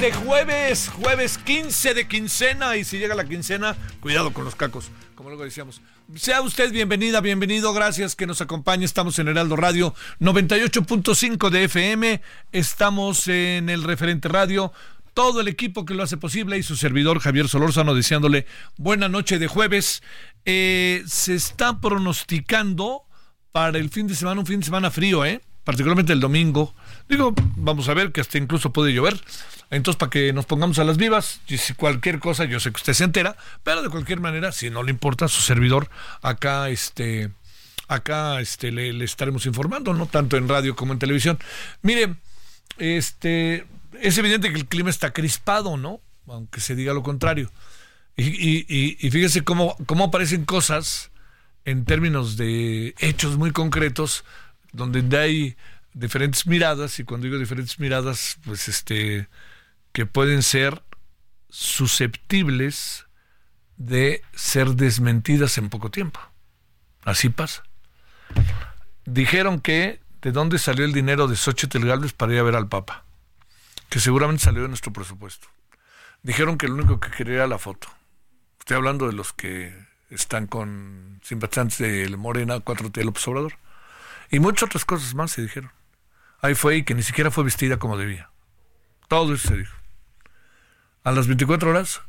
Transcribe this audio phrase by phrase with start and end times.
[0.00, 4.90] De jueves, jueves 15 de quincena y si llega la quincena, cuidado con los cacos,
[5.14, 5.80] como luego decíamos.
[6.16, 8.84] Sea usted bienvenida, bienvenido, gracias que nos acompañe.
[8.84, 14.72] Estamos en Heraldo Radio 98.5 de FM, estamos en el referente radio.
[15.12, 19.38] Todo el equipo que lo hace posible y su servidor Javier Solórzano deseándole buena noche
[19.38, 20.02] de jueves.
[20.44, 23.04] Eh, se está pronosticando
[23.52, 25.40] para el fin de semana un fin de semana frío, ¿eh?
[25.64, 26.74] particularmente el domingo.
[27.08, 29.20] Digo, vamos a ver que hasta incluso puede llover.
[29.70, 32.78] Entonces, para que nos pongamos a las vivas, y si cualquier cosa, yo sé que
[32.78, 35.90] usted se entera, pero de cualquier manera, si no le importa, su servidor
[36.22, 37.30] acá, este,
[37.88, 41.38] acá, este, le, estaremos informando, no tanto en radio como en televisión.
[41.82, 42.14] Mire,
[42.78, 43.66] este,
[44.00, 46.00] es evidente que el clima está crispado, ¿no?
[46.26, 47.50] Aunque se diga lo contrario.
[48.16, 51.10] Y fíjese cómo, cómo aparecen cosas
[51.64, 54.24] en términos de hechos muy concretos,
[54.72, 55.56] donde hay
[55.94, 59.28] diferentes miradas, y cuando digo diferentes miradas, pues este,
[59.92, 60.82] que pueden ser
[61.48, 63.06] susceptibles
[63.76, 66.20] de ser desmentidas en poco tiempo.
[67.04, 67.62] Así pasa.
[69.04, 72.68] Dijeron que de dónde salió el dinero de Xochitl Gálvez para ir a ver al
[72.68, 73.04] Papa,
[73.88, 75.48] que seguramente salió de nuestro presupuesto.
[76.22, 77.88] Dijeron que lo único que quería era la foto.
[78.58, 79.76] Estoy hablando de los que
[80.08, 83.58] están con simpatizantes del Morena 4T López Obrador.
[84.30, 85.70] Y muchas otras cosas más se dijeron.
[86.44, 88.28] Ahí fue y que ni siquiera fue vestida como debía.
[89.08, 89.74] Todo eso se dijo.
[91.02, 92.02] A las 24 horas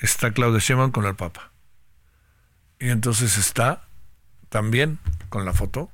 [0.00, 1.52] está Claudia Sheinbaum con el Papa.
[2.78, 3.82] Y entonces está
[4.48, 5.90] también con la foto.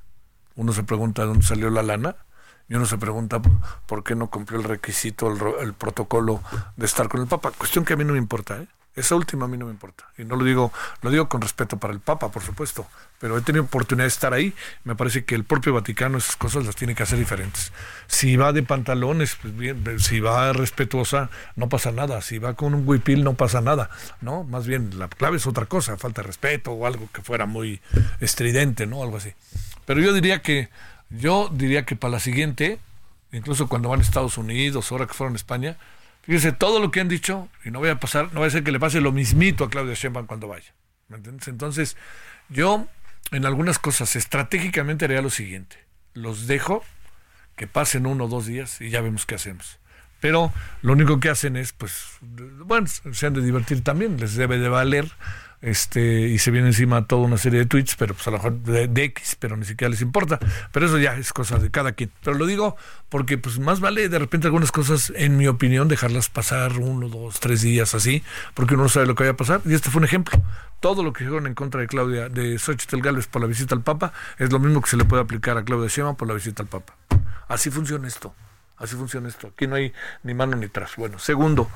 [0.55, 2.15] Uno se pregunta de dónde salió la lana
[2.69, 3.41] y uno se pregunta
[3.85, 6.41] por qué no cumplió el requisito, el, el protocolo
[6.77, 7.51] de estar con el Papa.
[7.51, 8.67] Cuestión que a mí no me importa, ¿eh?
[8.95, 10.05] Esa última a mí no me importa.
[10.17, 12.87] Y no lo digo, lo digo con respeto para el Papa, por supuesto.
[13.19, 14.53] Pero he tenido oportunidad de estar ahí.
[14.85, 17.73] Me parece que el propio Vaticano esas cosas las tiene que hacer diferentes.
[18.07, 22.21] Si va de pantalones, pues bien, si va respetuosa, no pasa nada.
[22.21, 23.89] Si va con un huipil, no pasa nada.
[24.21, 24.45] ¿No?
[24.45, 27.81] Más bien, la clave es otra cosa, falta de respeto o algo que fuera muy
[28.21, 29.03] estridente, ¿no?
[29.03, 29.33] Algo así.
[29.85, 30.69] Pero yo diría que,
[31.09, 32.79] yo diría que para la siguiente,
[33.33, 35.77] incluso cuando van a Estados Unidos, ahora que fueron a España,
[36.25, 38.63] Fíjese todo lo que han dicho y no voy a pasar, no va a ser
[38.63, 40.73] que le pase lo mismito a Claudia Sheinbaum cuando vaya.
[41.07, 41.47] ¿Me entiendes?
[41.47, 41.97] Entonces,
[42.49, 42.87] yo
[43.31, 45.77] en algunas cosas estratégicamente haría lo siguiente.
[46.13, 46.83] Los dejo
[47.55, 49.79] que pasen uno o dos días y ya vemos qué hacemos.
[50.19, 50.51] Pero
[50.81, 54.69] lo único que hacen es, pues, bueno, se han de divertir también, les debe de
[54.69, 55.11] valer
[55.65, 58.53] este y se viene encima toda una serie de tweets, pero pues a lo mejor
[58.61, 60.39] de, X, pero ni siquiera les importa.
[60.71, 62.11] Pero eso ya es cosa de cada quien.
[62.23, 62.77] Pero lo digo
[63.09, 67.39] porque pues más vale de repente algunas cosas, en mi opinión, dejarlas pasar uno, dos,
[67.39, 68.23] tres días así,
[68.53, 69.61] porque uno no sabe lo que vaya a pasar.
[69.65, 70.41] Y este fue un ejemplo.
[70.79, 73.81] Todo lo que dijeron en contra de Claudia, de Xochitl Gálvez por la visita al
[73.81, 76.61] Papa, es lo mismo que se le puede aplicar a Claudia Sheinbaum por la visita
[76.63, 76.95] al Papa.
[77.47, 78.33] Así funciona esto.
[78.77, 79.47] Así funciona esto.
[79.47, 80.95] Aquí no hay ni mano ni tras.
[80.95, 81.69] Bueno, segundo,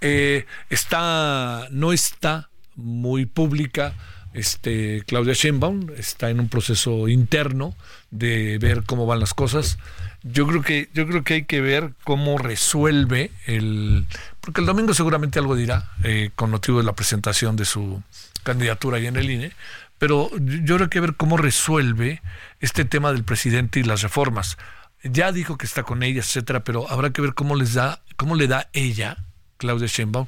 [0.00, 3.94] eh, está, no está muy pública.
[4.32, 7.76] Este, Claudia Sheinbaum está en un proceso interno
[8.10, 9.78] de ver cómo van las cosas.
[10.24, 14.06] Yo creo que yo creo que hay que ver cómo resuelve el
[14.40, 18.02] porque el domingo seguramente algo dirá eh, con motivo de la presentación de su
[18.42, 19.52] candidatura ahí en el INE,
[19.98, 22.20] pero yo creo que ver cómo resuelve
[22.60, 24.58] este tema del presidente y las reformas.
[25.04, 28.34] Ya dijo que está con ella, etcétera, pero habrá que ver cómo les da cómo
[28.34, 29.18] le da ella
[29.58, 30.26] Claudia Sheinbaum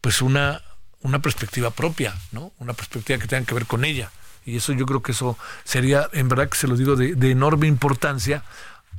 [0.00, 0.62] pues una
[1.04, 2.52] una perspectiva propia, ¿no?
[2.58, 4.10] Una perspectiva que tenga que ver con ella.
[4.44, 7.66] Y eso yo creo que eso sería, en verdad que se lo digo, de, enorme
[7.66, 8.42] importancia,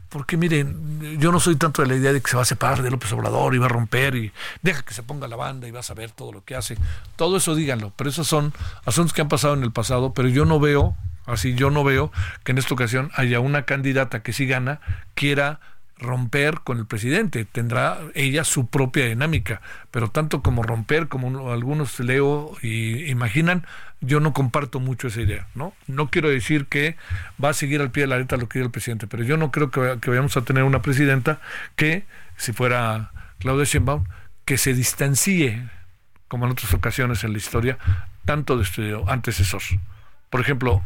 [0.10, 2.84] porque miren, yo no soy tanto de la idea de que se va a separar
[2.84, 4.32] de López Obrador y va a romper y
[4.62, 6.78] deja que se ponga la banda y vas a ver todo lo que hace.
[7.16, 8.54] Todo eso díganlo, pero esos son
[8.86, 12.12] asuntos que han pasado en el pasado, pero yo no veo, así yo no veo
[12.44, 14.80] que en esta ocasión haya una candidata que si gana
[15.16, 15.60] quiera
[15.98, 19.62] romper con el presidente, tendrá ella su propia dinámica,
[19.92, 23.66] pero tanto como romper, como algunos leo y imaginan,
[24.02, 25.74] yo no comparto mucho esa idea, ¿no?
[25.88, 26.98] No quiero decir que
[27.44, 29.38] va a seguir al pie de la letra lo que diga el presidente, pero yo
[29.38, 31.40] no creo que, vayamos a tener una presidenta
[31.76, 32.06] que,
[32.36, 34.04] si fuera Claudia Sheinbaum,
[34.44, 35.70] que se distancie,
[36.28, 37.78] como en otras ocasiones en la historia,
[38.26, 39.62] tanto de su antecesor.
[40.30, 40.84] Por ejemplo,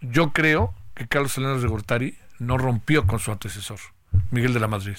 [0.00, 3.78] yo creo que Carlos Salinas de Gortari no rompió con su antecesor
[4.30, 4.96] Miguel de la Madrid.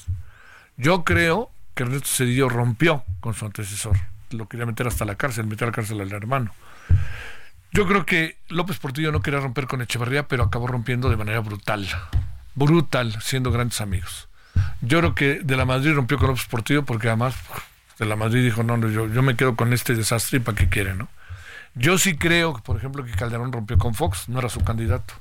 [0.78, 3.98] Yo creo que Ernesto Cedillo rompió con su antecesor.
[4.32, 6.52] Lo quería meter hasta la cárcel, metió a la cárcel al hermano.
[7.72, 11.40] Yo creo que López Portillo no quería romper con Echeverría, pero acabó rompiendo de manera
[11.40, 11.88] brutal.
[12.56, 14.30] Brutal, siendo grandes amigos.
[14.82, 17.36] Yo creo que de la Madrid rompió con López Portillo porque además
[17.98, 20.58] de la Madrid dijo, no, no yo, yo me quedo con este desastre y para
[20.58, 21.08] qué quiere, ¿no?
[21.76, 25.16] Yo sí creo, por ejemplo, que Calderón rompió con Fox, no era su candidato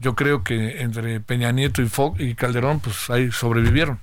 [0.00, 4.00] yo creo que entre Peña Nieto y, y Calderón, pues ahí sobrevivieron.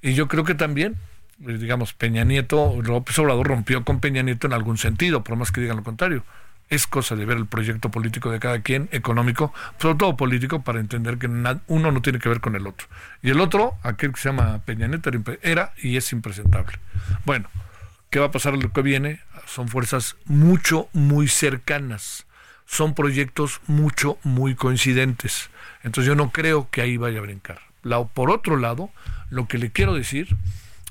[0.00, 0.96] Y yo creo que también,
[1.46, 5.50] eh, digamos, Peña Nieto, López Obrador rompió con Peña Nieto en algún sentido, por más
[5.50, 6.24] que digan lo contrario.
[6.68, 10.80] Es cosa de ver el proyecto político de cada quien, económico, sobre todo político, para
[10.80, 12.86] entender que uno no tiene que ver con el otro.
[13.20, 15.10] Y el otro, aquel que se llama Peña Nieto,
[15.42, 16.78] era y es impresentable.
[17.26, 17.48] Bueno,
[18.10, 19.20] ¿qué va a pasar lo que viene?
[19.46, 22.26] Son fuerzas mucho, muy cercanas
[22.72, 25.50] son proyectos mucho, muy coincidentes.
[25.82, 27.60] Entonces yo no creo que ahí vaya a brincar.
[28.14, 28.88] por otro lado,
[29.28, 30.34] lo que le quiero decir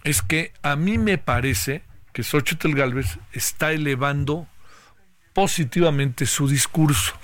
[0.04, 1.81] es que a mí me parece
[2.13, 4.48] que Xochitl Galvez está elevando
[5.33, 7.16] positivamente su discurso.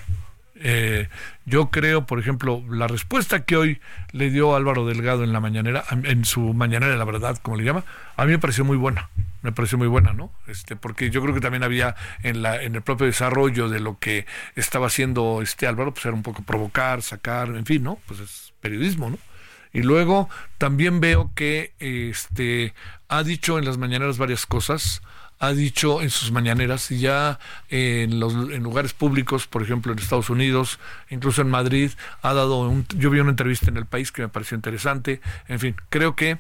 [0.62, 1.08] Eh,
[1.46, 3.82] yo creo, por ejemplo, la respuesta que hoy
[4.12, 7.64] le dio Álvaro Delgado en la mañanera, en su mañanera de la verdad, como le
[7.64, 7.84] llama,
[8.16, 9.10] a mí me pareció muy buena,
[9.44, 10.32] me pareció muy buena, ¿no?
[10.48, 14.00] Este, porque yo creo que también había en la, en el propio desarrollo de lo
[14.00, 14.26] que
[14.56, 18.00] estaba haciendo este Álvaro, pues era un poco provocar, sacar, en fin, ¿no?
[18.08, 19.20] Pues es periodismo, ¿no?
[19.74, 22.74] Y luego también veo que este
[23.10, 25.02] ha dicho en las mañaneras varias cosas
[25.40, 27.40] ha dicho en sus mañaneras y ya
[27.70, 30.80] en los en lugares públicos, por ejemplo en Estados Unidos,
[31.10, 31.92] incluso en Madrid,
[32.22, 35.60] ha dado un, yo vi una entrevista en el país que me pareció interesante, en
[35.60, 36.38] fin, creo que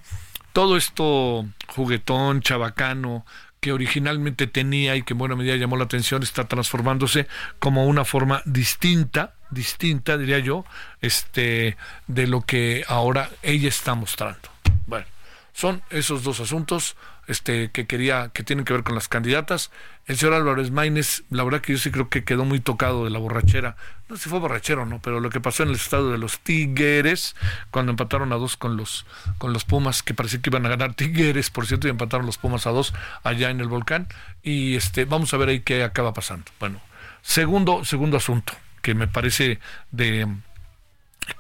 [0.53, 3.25] todo esto juguetón, chabacano,
[3.59, 7.27] que originalmente tenía y que en buena medida llamó la atención, está transformándose
[7.59, 10.66] como una forma distinta, distinta, diría yo,
[11.01, 11.77] este,
[12.07, 14.49] de lo que ahora ella está mostrando.
[14.85, 15.06] Bueno,
[15.54, 16.95] son esos dos asuntos
[17.27, 19.69] este, que quería, que tienen que ver con las candidatas.
[20.05, 23.09] El señor Álvarez Maínez, la verdad que yo sí creo que quedó muy tocado de
[23.09, 23.75] la borrachera.
[24.07, 26.39] No sé si fue borrachero no, pero lo que pasó en el estado de los
[26.39, 27.35] Tigres,
[27.69, 29.05] cuando empataron a dos con los,
[29.37, 32.37] con los Pumas, que parecía que iban a ganar Tigres, por cierto, y empataron los
[32.37, 32.93] Pumas a dos
[33.23, 34.07] allá en el volcán.
[34.41, 36.45] Y este, vamos a ver ahí qué acaba pasando.
[36.59, 36.81] Bueno,
[37.21, 39.59] segundo, segundo asunto, que me parece
[39.91, 40.27] de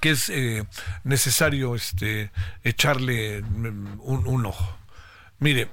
[0.01, 0.65] que es eh,
[1.05, 2.31] necesario este,
[2.65, 4.77] echarle mm, un ojo.
[5.39, 5.69] Mire,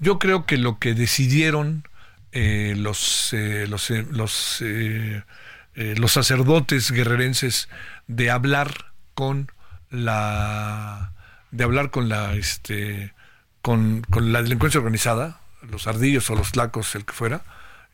[0.00, 1.84] yo creo que lo que decidieron
[2.32, 4.62] eh, los, eh, los, eh, los,
[5.74, 7.68] los, sacerdotes guerrerenses
[8.06, 9.50] de hablar con
[9.90, 11.12] la
[11.50, 13.14] de hablar con la este
[13.62, 17.42] con, con la delincuencia organizada, los ardillos o los tlacos, el que fuera,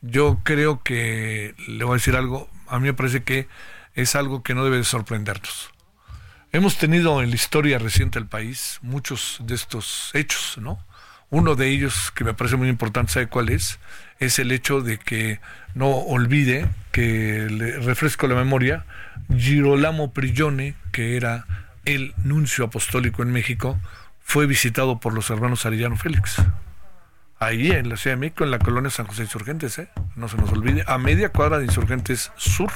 [0.01, 3.47] yo creo que le voy a decir algo, a mí me parece que
[3.93, 5.71] es algo que no debe de sorprendernos
[6.51, 10.79] Hemos tenido en la historia reciente del país muchos de estos hechos, ¿no?
[11.29, 13.79] Uno de ellos que me parece muy importante, ¿sabe cuál es?
[14.19, 15.39] Es el hecho de que
[15.73, 18.85] no olvide que le refresco la memoria,
[19.35, 21.45] Girolamo Prigione, que era
[21.83, 23.79] el nuncio apostólico en México,
[24.21, 26.41] fue visitado por los hermanos Arellano Félix.
[27.39, 29.89] Ahí en la Ciudad de México, en la colonia San José Insurgentes, ¿eh?
[30.15, 32.71] no se nos olvide, a media cuadra de Insurgentes Sur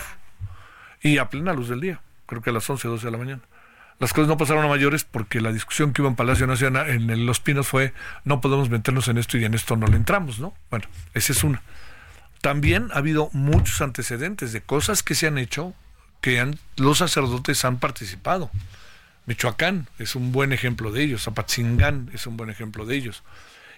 [1.02, 3.42] y a plena luz del día, creo que a las 11, 12 de la mañana
[4.00, 7.26] las cosas no pasaron a mayores porque la discusión que hubo en Palacio Nacional, en
[7.26, 10.54] Los Pinos, fue no podemos meternos en esto y en esto no le entramos, ¿no?
[10.70, 11.62] Bueno, esa es una.
[12.42, 15.74] También ha habido muchos antecedentes de cosas que se han hecho
[16.22, 18.50] que los sacerdotes han participado.
[19.26, 23.24] Michoacán es un buen ejemplo de ellos, Apatzingán es un buen ejemplo de ellos.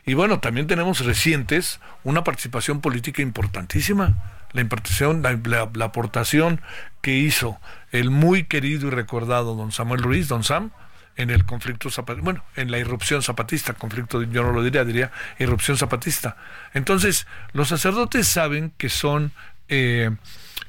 [0.06, 6.62] Y bueno, también tenemos recientes una participación política importantísima la impartición, la, aportación
[7.02, 7.60] que hizo
[7.92, 10.72] el muy querido y recordado don Samuel Ruiz, don Sam,
[11.18, 15.12] en el conflicto zapatista, bueno, en la irrupción zapatista, conflicto, yo no lo diría, diría
[15.40, 16.38] irrupción zapatista.
[16.74, 19.32] Entonces, los sacerdotes saben que son,
[19.68, 20.12] eh,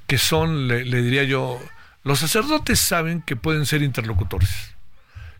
[0.07, 1.61] que son, le, diría yo,
[2.05, 4.75] los sacerdotes saben que pueden ser interlocutores.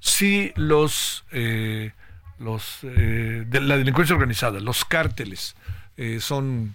[0.01, 1.93] Si los, eh,
[2.39, 5.57] los eh, la delincuencia organizada, los cárteles,
[6.19, 6.75] son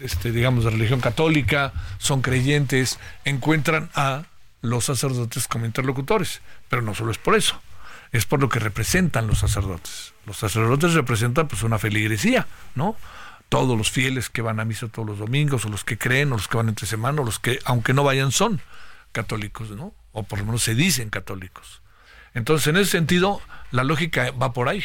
[0.00, 4.24] este, digamos, de religión católica, son creyentes, encuentran a
[4.60, 6.40] los sacerdotes como interlocutores.
[6.68, 7.60] Pero no solo es por eso,
[8.12, 10.14] es por lo que representan los sacerdotes.
[10.26, 12.96] Los sacerdotes representan pues una feligresía, ¿no?
[13.48, 16.36] Todos los fieles que van a misa todos los domingos, o los que creen, o
[16.36, 18.60] los que van entre semana, o los que, aunque no vayan, son
[19.12, 19.94] católicos, ¿no?
[20.12, 21.80] O por lo menos se dicen católicos.
[22.34, 24.84] Entonces, en ese sentido, la lógica va por ahí.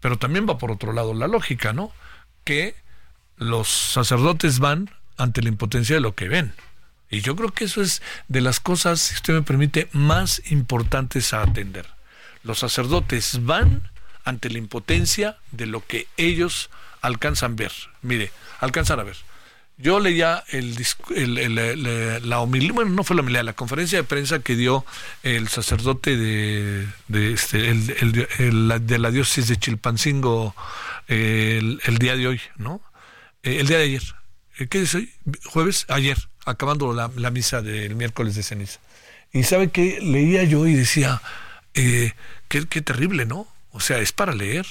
[0.00, 1.92] Pero también va por otro lado la lógica, ¿no?
[2.44, 2.74] Que
[3.40, 6.52] los sacerdotes van ante la impotencia de lo que ven.
[7.10, 11.34] Y yo creo que eso es de las cosas, si usted me permite, más importantes
[11.34, 11.86] a atender.
[12.44, 13.90] Los sacerdotes van
[14.24, 16.70] ante la impotencia de lo que ellos
[17.00, 17.72] alcanzan ver.
[18.02, 18.30] Mire,
[18.60, 19.16] alcanzan a ver.
[19.78, 20.76] Yo leía el,
[22.28, 24.84] la homilía, bueno, no fue la homilía, la conferencia de prensa que dio
[25.22, 30.54] el sacerdote de, de, este, de la diócesis de Chilpancingo
[31.08, 32.82] el, día de hoy, ¿no?
[33.42, 34.02] Eh, el día de ayer.
[34.58, 35.12] Eh, ¿Qué es hoy?
[35.46, 38.80] Jueves, ayer, acabando la, misa del miércoles de ceniza.
[39.32, 41.22] Y sabe que leía yo y decía,
[41.74, 42.12] eh,
[42.48, 43.46] qué, terrible, ¿no?
[43.72, 44.66] O sea, es para leer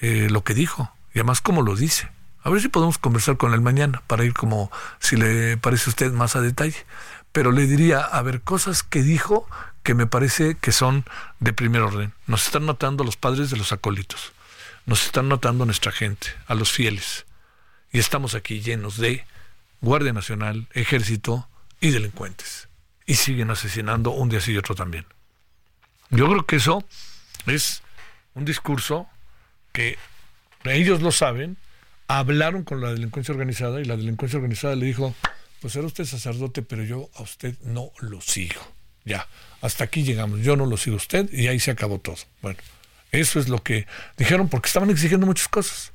[0.00, 2.10] lo que dijo, y además cómo lo dice.
[2.42, 5.90] A ver si podemos conversar con él mañana para ir como, si le parece a
[5.90, 6.84] usted, más a detalle.
[7.32, 9.48] Pero le diría, a ver, cosas que dijo
[9.82, 11.06] que me parece que son
[11.40, 12.12] de primer orden.
[12.26, 14.32] Nos están notando los padres de los acólitos.
[14.84, 17.24] Nos están notando nuestra gente, a los fieles
[17.94, 19.24] y estamos aquí llenos de
[19.80, 21.48] Guardia Nacional, Ejército
[21.80, 22.68] y delincuentes.
[23.06, 25.06] Y siguen asesinando un día sí y otro también.
[26.10, 26.84] Yo creo que eso
[27.46, 27.84] es
[28.34, 29.06] un discurso
[29.70, 29.96] que
[30.64, 31.56] ellos lo saben,
[32.08, 35.14] hablaron con la delincuencia organizada y la delincuencia organizada le dijo,
[35.60, 38.60] pues era usted sacerdote, pero yo a usted no lo sigo.
[39.04, 39.28] Ya,
[39.60, 42.16] hasta aquí llegamos, yo no lo sigo a usted y ahí se acabó todo.
[42.42, 42.58] Bueno,
[43.12, 43.86] eso es lo que
[44.16, 45.92] dijeron porque estaban exigiendo muchas cosas.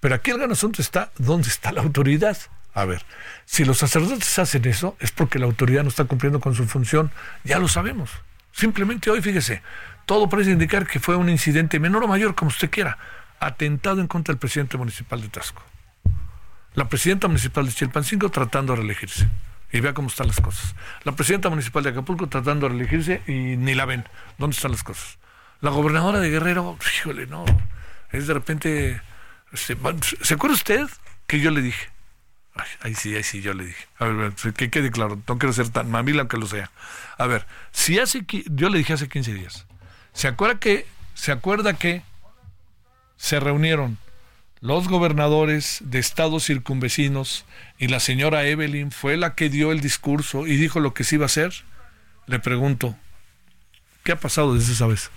[0.00, 2.36] Pero aquí el gran asunto está, ¿dónde está la autoridad?
[2.72, 3.04] A ver,
[3.44, 7.10] si los sacerdotes hacen eso, es porque la autoridad no está cumpliendo con su función,
[7.44, 8.10] ya lo sabemos.
[8.52, 9.62] Simplemente hoy, fíjese,
[10.06, 12.98] todo parece indicar que fue un incidente menor o mayor, como usted quiera,
[13.38, 15.62] atentado en contra del presidente municipal de Tasco.
[16.74, 19.28] La presidenta municipal de Chilpancingo tratando de reelegirse.
[19.72, 20.74] Y vea cómo están las cosas.
[21.04, 24.04] La presidenta municipal de Acapulco tratando de reelegirse y ni la ven.
[24.38, 25.18] ¿Dónde están las cosas?
[25.60, 27.44] La gobernadora de Guerrero, híjole, no.
[28.10, 29.00] Es de repente
[29.54, 30.88] ¿Se, acuerda usted
[31.26, 31.88] que yo le dije?
[32.54, 33.86] Ay, ahí sí, ahí sí, yo le dije.
[33.98, 36.70] A ver, que quede claro, no quiero ser tan mamila aunque lo sea.
[37.18, 39.66] A ver, si hace, yo le dije hace 15 días,
[40.12, 42.02] ¿se acuerda que, se acuerda que
[43.16, 43.98] se reunieron
[44.60, 47.46] los gobernadores de estados circunvecinos
[47.78, 51.16] y la señora Evelyn fue la que dio el discurso y dijo lo que se
[51.16, 51.52] iba a hacer?
[52.26, 52.94] Le pregunto,
[54.04, 55.10] ¿qué ha pasado desde esa vez?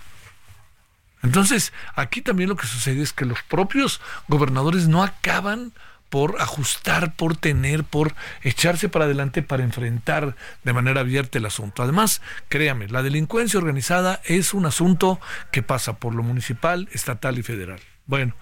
[1.24, 5.72] Entonces, aquí también lo que sucede es que los propios gobernadores no acaban
[6.10, 11.82] por ajustar, por tener, por echarse para adelante para enfrentar de manera abierta el asunto.
[11.82, 15.18] Además, créame, la delincuencia organizada es un asunto
[15.50, 17.80] que pasa por lo municipal, estatal y federal.
[18.06, 18.36] Bueno,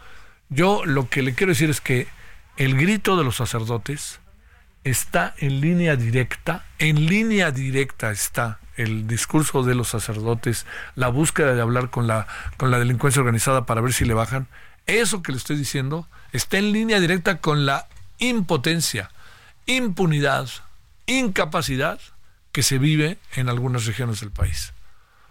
[0.48, 2.08] yo lo que le quiero decir es que
[2.56, 4.20] el grito de los sacerdotes
[4.82, 11.54] está en línea directa, en línea directa está el discurso de los sacerdotes, la búsqueda
[11.54, 12.26] de hablar con la,
[12.56, 14.48] con la delincuencia organizada para ver si le bajan,
[14.86, 17.86] eso que le estoy diciendo está en línea directa con la
[18.18, 19.10] impotencia,
[19.66, 20.48] impunidad,
[21.06, 22.00] incapacidad
[22.52, 24.72] que se vive en algunas regiones del país.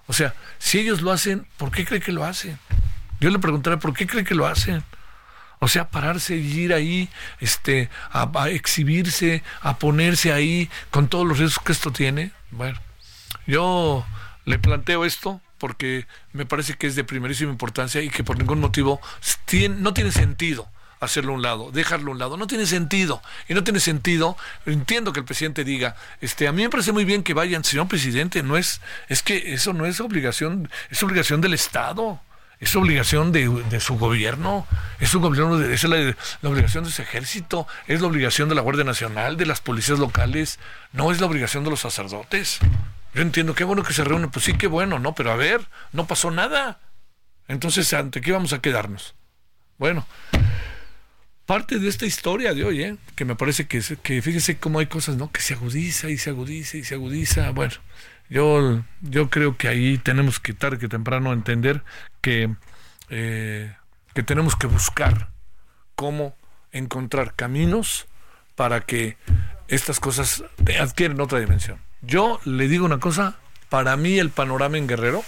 [0.08, 2.60] O sea, si ellos lo hacen, ¿por qué cree que lo hacen?
[3.20, 4.84] Yo le preguntaré, ¿por qué cree que lo hacen?
[5.60, 7.08] O sea, pararse y ir ahí,
[7.40, 12.32] este, a, a, exhibirse, a ponerse ahí con todos los riesgos que esto tiene.
[12.50, 12.80] Bueno,
[13.48, 14.06] yo
[14.46, 18.60] le planteo esto porque me parece que es de primerísima importancia y que por ningún
[18.60, 19.00] motivo
[19.46, 20.68] tiene, no tiene sentido
[21.02, 22.38] hacerlo a un lado, dejarlo a un lado.
[22.38, 23.22] No tiene sentido.
[23.50, 24.38] Y no tiene sentido.
[24.66, 27.88] Entiendo que el presidente diga, este, a mí me parece muy bien que vayan, señor
[27.88, 32.22] presidente, no es, es que eso no es obligación, es obligación del Estado.
[32.60, 34.68] Es obligación de, su gobierno,
[35.00, 36.16] es, su gobierno de, es la,
[36.48, 40.60] obligación de su ejército, es la obligación de la Guardia Nacional, de las policías locales,
[40.94, 42.60] no es la obligación de los sacerdotes.
[43.14, 45.14] Yo entiendo, qué bueno que se reúnen, pues sí, qué bueno, ¿no?
[45.16, 46.80] Pero a ver, no pasó nada.
[47.48, 49.16] Entonces, ¿ante qué vamos a quedarnos?
[49.78, 50.08] Bueno,
[51.46, 52.98] parte de esta historia de hoy, ¿eh?
[53.16, 55.32] que me parece que, que fíjese cómo hay cosas, ¿no?
[55.32, 57.52] Que se agudiza y se agudiza y se agudiza.
[57.52, 57.74] Bueno,
[58.30, 61.84] yo, yo creo que ahí tenemos que tarde que temprano entender
[62.22, 62.56] que,
[63.10, 63.76] eh,
[64.14, 65.32] que tenemos que buscar
[65.96, 66.38] cómo
[66.72, 68.08] encontrar caminos
[68.56, 69.18] para que
[69.68, 70.46] estas cosas
[70.80, 71.80] adquieren otra dimensión.
[72.02, 73.36] Yo le digo una cosa,
[73.70, 75.24] para mí el panorama en Guerrero,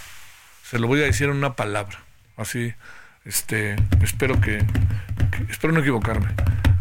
[0.62, 2.04] se lo voy a decir en una palabra,
[2.36, 2.74] así,
[3.24, 4.64] este, espero que,
[5.48, 6.34] espero no equivocarme.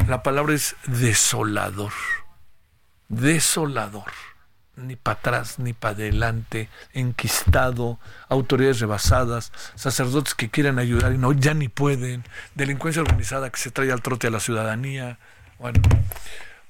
[0.07, 1.93] La palabra es desolador.
[3.07, 4.11] Desolador
[4.75, 11.31] ni para atrás ni para adelante, enquistado, autoridades rebasadas, sacerdotes que quieren ayudar y no
[11.31, 12.23] ya ni pueden,
[12.55, 15.19] delincuencia organizada que se trae al trote a la ciudadanía.
[15.59, 15.81] Bueno,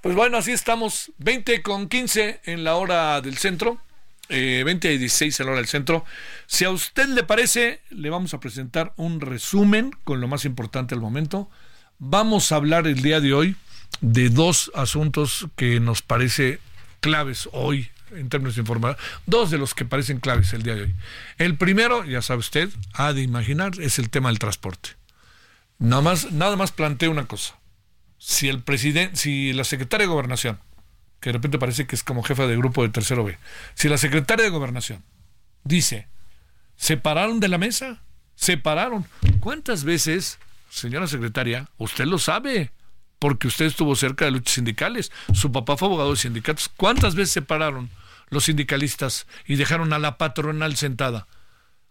[0.03, 3.79] pues bueno, así estamos, 20 con 15 en la hora del centro,
[4.27, 6.03] eh, 20 y 16 en la hora del centro.
[6.45, 10.93] Si a usted le parece, le vamos a presentar un resumen con lo más importante
[10.93, 11.49] al momento.
[11.99, 13.55] Vamos a hablar el día de hoy
[14.01, 16.59] de dos asuntos que nos parece
[16.99, 20.81] claves hoy en términos de información, dos de los que parecen claves el día de
[20.81, 20.95] hoy.
[21.37, 24.97] El primero, ya sabe usted, ha de imaginar, es el tema del transporte.
[25.79, 27.55] Nada más, nada más planteo una cosa.
[28.25, 30.57] Si el presidente, si la secretaria de Gobernación,
[31.19, 33.37] que de repente parece que es como jefa de grupo de tercero B,
[33.73, 35.03] si la secretaria de Gobernación
[35.65, 36.07] dice,
[36.77, 38.01] ¿se pararon de la mesa?
[38.35, 39.05] ¿Se pararon?
[39.41, 40.39] ¿Cuántas veces,
[40.69, 42.71] señora secretaria, usted lo sabe?
[43.19, 45.09] porque usted estuvo cerca de luchas sindicales.
[45.33, 46.69] Su papá fue abogado de sindicatos.
[46.75, 47.89] ¿Cuántas veces se pararon
[48.27, 51.25] los sindicalistas y dejaron a la patronal sentada?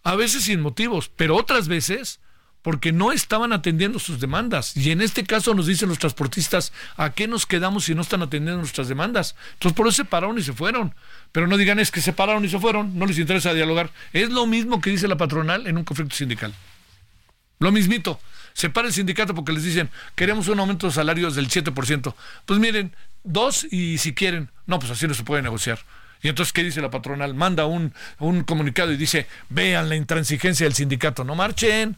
[0.03, 2.21] A veces sin motivos, pero otras veces
[2.63, 4.77] porque no estaban atendiendo sus demandas.
[4.77, 8.23] Y en este caso nos dicen los transportistas, ¿a qué nos quedamos si no están
[8.23, 9.35] atendiendo nuestras demandas?
[9.55, 10.95] Entonces por eso se pararon y se fueron.
[11.33, 13.91] Pero no digan es que se pararon y se fueron, no les interesa dialogar.
[14.13, 16.55] Es lo mismo que dice la patronal en un conflicto sindical.
[17.59, 18.19] Lo mismito
[18.55, 22.15] se para el sindicato porque les dicen, queremos un aumento de salarios del 7%.
[22.47, 22.95] Pues miren,
[23.25, 25.81] dos y si quieren, no, pues así no se puede negociar.
[26.23, 27.35] Y entonces, ¿qué dice la patronal?
[27.35, 31.97] Manda un, un comunicado y dice, vean la intransigencia del sindicato, no marchen.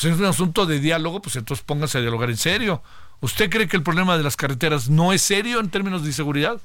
[0.00, 2.84] Pues es un asunto de diálogo, pues entonces pónganse a dialogar en serio.
[3.20, 6.60] ¿Usted cree que el problema de las carreteras no es serio en términos de inseguridad?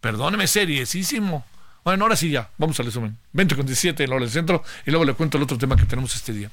[0.00, 1.44] Perdóneme, seriesísimo.
[1.84, 3.16] Bueno, ahora sí ya, vamos al resumen.
[3.34, 5.76] 20 con 17 en la hora del centro y luego le cuento el otro tema
[5.76, 6.50] que tenemos este día.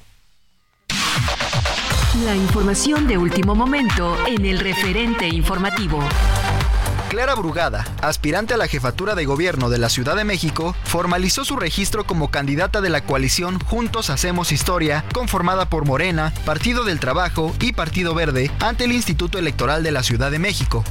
[2.24, 5.98] La información de último momento en el referente informativo.
[7.08, 11.56] Clara Brugada, aspirante a la jefatura de gobierno de la Ciudad de México, formalizó su
[11.56, 17.54] registro como candidata de la coalición Juntos Hacemos Historia, conformada por Morena, Partido del Trabajo
[17.60, 20.84] y Partido Verde, ante el Instituto Electoral de la Ciudad de México.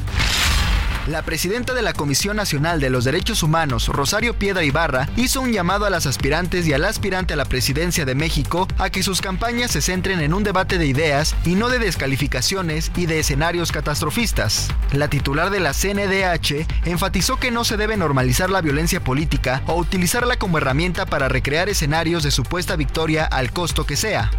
[1.08, 5.54] La presidenta de la Comisión Nacional de los Derechos Humanos, Rosario Piedra Ibarra, hizo un
[5.54, 9.22] llamado a las aspirantes y al aspirante a la presidencia de México a que sus
[9.22, 13.72] campañas se centren en un debate de ideas y no de descalificaciones y de escenarios
[13.72, 14.67] catastrofistas.
[14.91, 19.76] La titular de la CNDH enfatizó que no se debe normalizar la violencia política o
[19.76, 24.30] utilizarla como herramienta para recrear escenarios de supuesta victoria al costo que sea.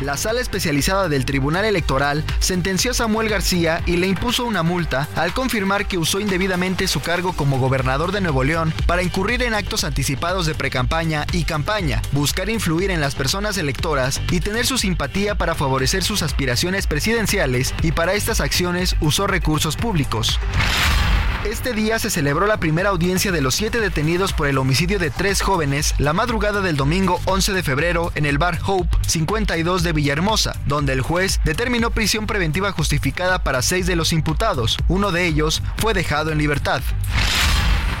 [0.00, 5.08] La sala especializada del Tribunal Electoral sentenció a Samuel García y le impuso una multa
[5.16, 9.54] al confirmar que usó indebidamente su cargo como gobernador de Nuevo León para incurrir en
[9.54, 14.76] actos anticipados de precampaña y campaña, buscar influir en las personas electoras y tener su
[14.76, 20.38] simpatía para favorecer sus aspiraciones presidenciales y para estas acciones usó recursos públicos.
[21.50, 25.10] Este día se celebró la primera audiencia de los siete detenidos por el homicidio de
[25.10, 29.92] tres jóvenes la madrugada del domingo 11 de febrero en el bar Hope 52 de
[29.92, 34.76] Villahermosa, donde el juez determinó prisión preventiva justificada para seis de los imputados.
[34.88, 36.82] Uno de ellos fue dejado en libertad.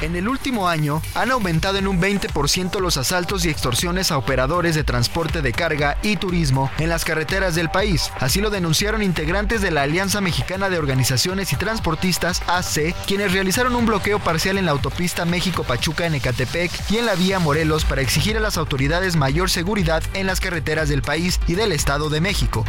[0.02, 4.74] En el último año, han aumentado en un 20% los asaltos y extorsiones a operadores
[4.74, 8.10] de transporte de carga y turismo en las carreteras del país.
[8.20, 13.74] Así lo denunciaron integrantes de la Alianza Mexicana de Organizaciones y Transportistas, AC, quienes realizaron
[13.74, 18.02] un bloqueo parcial en la autopista México-Pachuca en Ecatepec y en la vía Morelos para
[18.02, 22.20] exigir a las autoridades mayor seguridad en las carreteras del país y del Estado de
[22.20, 22.64] México.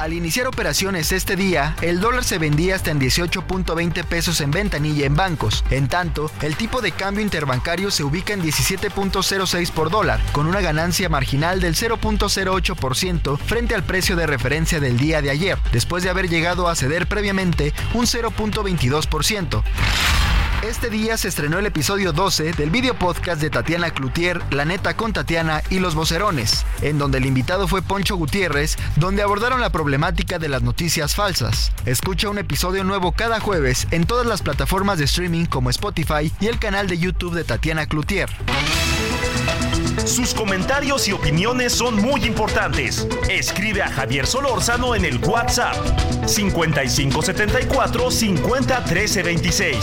[0.00, 5.04] Al iniciar operaciones este día, el dólar se vendía hasta en 18.20 pesos en ventanilla
[5.04, 5.62] en bancos.
[5.68, 10.62] En tanto, el tipo de cambio interbancario se ubica en 17.06 por dólar, con una
[10.62, 16.08] ganancia marginal del 0.08% frente al precio de referencia del día de ayer, después de
[16.08, 19.62] haber llegado a ceder previamente un 0.22%.
[20.62, 24.94] Este día se estrenó el episodio 12 del video podcast de Tatiana Cloutier, La Neta
[24.94, 29.70] con Tatiana y los Vocerones, en donde el invitado fue Poncho Gutiérrez, donde abordaron la
[29.70, 31.72] problemática de las noticias falsas.
[31.86, 36.46] Escucha un episodio nuevo cada jueves en todas las plataformas de streaming como Spotify y
[36.46, 38.28] el canal de YouTube de Tatiana Cloutier.
[40.04, 43.06] Sus comentarios y opiniones son muy importantes.
[43.30, 45.76] Escribe a Javier Solórzano en el WhatsApp
[46.26, 49.76] 5574 50 13 26.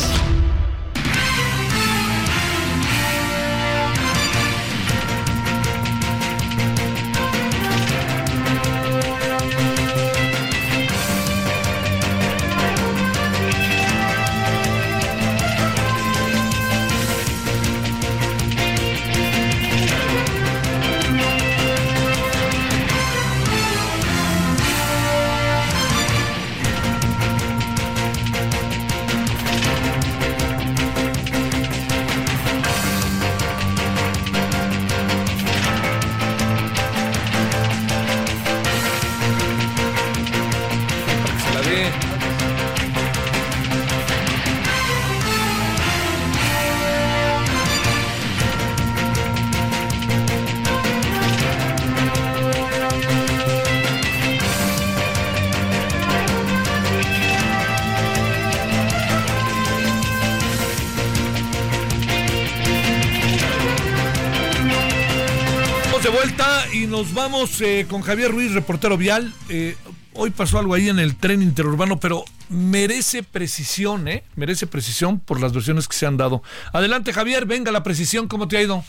[67.29, 69.33] Vamos eh, con Javier Ruiz, reportero vial.
[69.49, 69.75] Eh,
[70.13, 74.23] hoy pasó algo ahí en el tren interurbano, pero merece precisión, ¿eh?
[74.37, 76.41] Merece precisión por las versiones que se han dado.
[76.71, 78.85] Adelante, Javier, venga la precisión, ¿cómo te ha ido?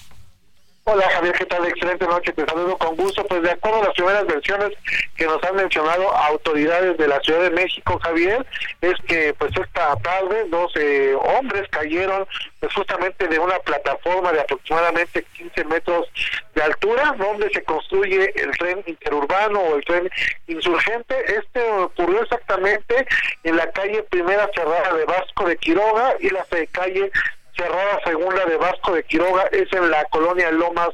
[0.91, 1.67] Hola Javier, ¿qué tal?
[1.67, 3.23] Excelente noche, te saludo con gusto.
[3.27, 4.71] Pues de acuerdo a las primeras versiones
[5.17, 8.47] que nos han mencionado autoridades de la Ciudad de México, Javier,
[8.81, 12.27] es que pues esta tarde dos eh, hombres cayeron
[12.59, 16.09] pues justamente de una plataforma de aproximadamente 15 metros
[16.55, 20.09] de altura, donde se construye el tren interurbano o el tren
[20.47, 21.15] insurgente.
[21.27, 23.07] Este ocurrió exactamente
[23.45, 27.13] en la calle Primera Cerrada de Vasco de Quiroga y la calle
[27.59, 30.91] cerrada segunda de Vasco de Quiroga es en la colonia Lomas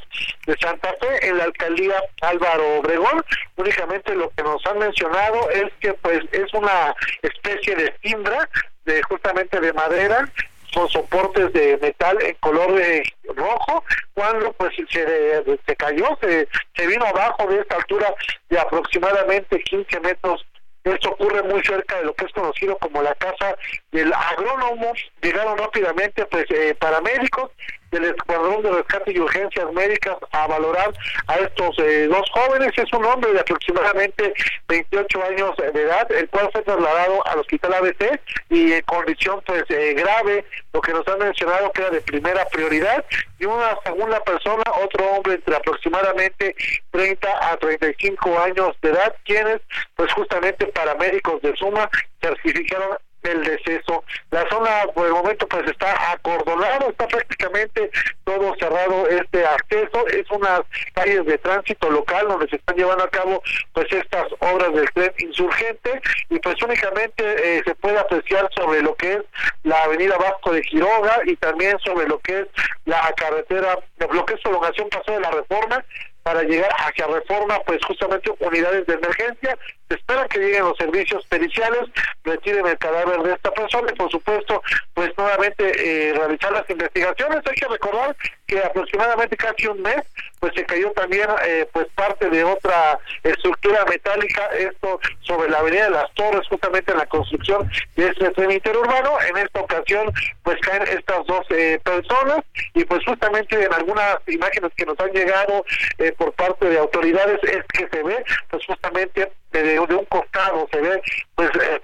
[0.46, 3.22] de Santa Fe, en la alcaldía Álvaro Obregón.
[3.56, 8.48] Únicamente lo que nos han mencionado es que pues es una especie de timbra
[8.86, 10.28] de justamente de madera
[10.72, 13.04] con soportes de metal en color de
[13.36, 18.12] rojo cuando pues se, se cayó se, se vino abajo de esta altura
[18.48, 20.44] de aproximadamente 15 metros
[20.84, 23.56] esto ocurre muy cerca de lo que es conocido como la casa
[23.90, 24.92] del agrónomo.
[25.22, 27.50] Llegaron rápidamente pues eh, paramédicos
[27.94, 30.92] del Escuadrón de Rescate y Urgencias Médicas a valorar
[31.28, 32.72] a estos eh, dos jóvenes.
[32.76, 34.34] Es un hombre de aproximadamente
[34.68, 39.64] 28 años de edad, el cual fue trasladado al hospital ABC y en condición pues
[39.68, 43.04] eh, grave, lo que nos han mencionado que era de primera prioridad.
[43.38, 46.56] Y una segunda persona, otro hombre entre aproximadamente
[46.90, 49.60] 30 a 35 años de edad, quienes
[49.94, 51.88] pues justamente paramédicos de Suma
[52.20, 54.04] certificaron el deceso.
[54.30, 57.90] La zona por el momento pues está acordonado, está prácticamente
[58.24, 60.62] todo cerrado este acceso, es unas
[60.94, 65.12] calles de tránsito local donde se están llevando a cabo pues estas obras del tren
[65.18, 67.24] insurgente y pues únicamente
[67.58, 69.22] eh, se puede apreciar sobre lo que es
[69.62, 72.46] la avenida Vasco de Quiroga y también sobre lo que es
[72.84, 73.78] la carretera,
[74.12, 75.84] lo que es prolongación paso de la reforma
[76.24, 79.56] para llegar hacia reforma, pues justamente unidades de emergencia.
[79.88, 79.98] Se
[80.30, 81.82] que lleguen los servicios periciales,
[82.24, 84.62] retiren el cadáver de esta persona y por supuesto,
[84.94, 87.40] pues nuevamente eh, realizar las investigaciones.
[87.46, 90.02] Hay que recordar que aproximadamente casi un mes,
[90.40, 95.84] pues se cayó también eh, pues parte de otra estructura metálica, esto sobre la avenida
[95.84, 99.18] de las Torres, justamente en la construcción de este tren interurbano.
[99.28, 102.40] En esta ocasión, pues caen estas dos eh, personas
[102.74, 105.64] y pues justamente en algunas imágenes que nos han llegado
[105.98, 110.66] eh, por parte de autoridades es que se ve pues justamente de, de un costado
[110.72, 111.02] se ve
[111.34, 111.80] pues eh,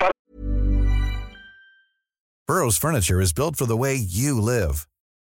[2.46, 4.89] Burrow's furniture is built for the way you live.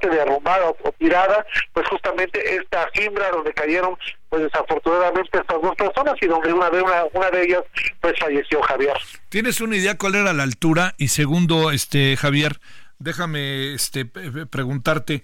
[0.00, 3.96] Derrumbada o, o tirada, pues justamente esta cimbra donde cayeron
[4.28, 7.62] pues desafortunadamente estas dos personas y donde una de una, una de ellas
[8.00, 8.96] pues falleció Javier.
[9.28, 10.94] ¿Tienes una idea cuál era la altura?
[10.98, 12.60] Y segundo, este Javier,
[12.98, 15.22] déjame este preguntarte,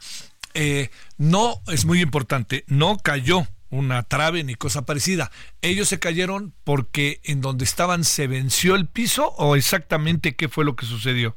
[0.55, 5.31] eh, no es muy importante, no cayó una trave ni cosa parecida.
[5.63, 10.65] Ellos se cayeron porque en donde estaban se venció el piso o exactamente qué fue
[10.65, 11.37] lo que sucedió.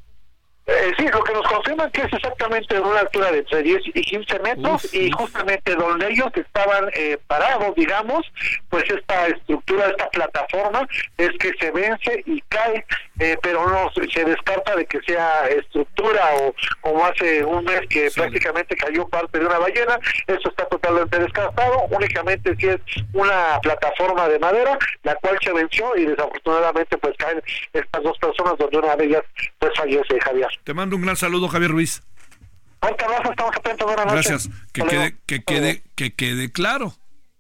[0.68, 3.82] Eh, sí, lo que nos confirman que es exactamente en una altura de entre 10
[3.94, 5.20] y 15 metros Uf, y uf.
[5.22, 8.22] justamente donde ellos estaban eh, parados, digamos,
[8.70, 10.88] pues esta estructura, esta plataforma
[11.20, 12.84] es que se vence y cae,
[13.20, 18.10] eh, pero no se descarta de que sea estructura o como hace un mes que
[18.10, 18.20] Sí.
[18.20, 22.78] prácticamente cayó parte de una ballena, eso está totalmente descartado, únicamente si es
[23.14, 27.42] una plataforma de madera, la cual se venció y desafortunadamente pues caen
[27.74, 29.24] estas dos personas donde una de ellas
[29.60, 30.50] pues fallece, Javier.
[30.64, 32.04] Te mando un gran saludo, Javier Ruiz.
[32.80, 34.30] Fuerte abrazo, estamos atentos, buenas noches.
[34.30, 34.50] Gracias.
[34.72, 36.96] Que quede, que quede, que quede claro.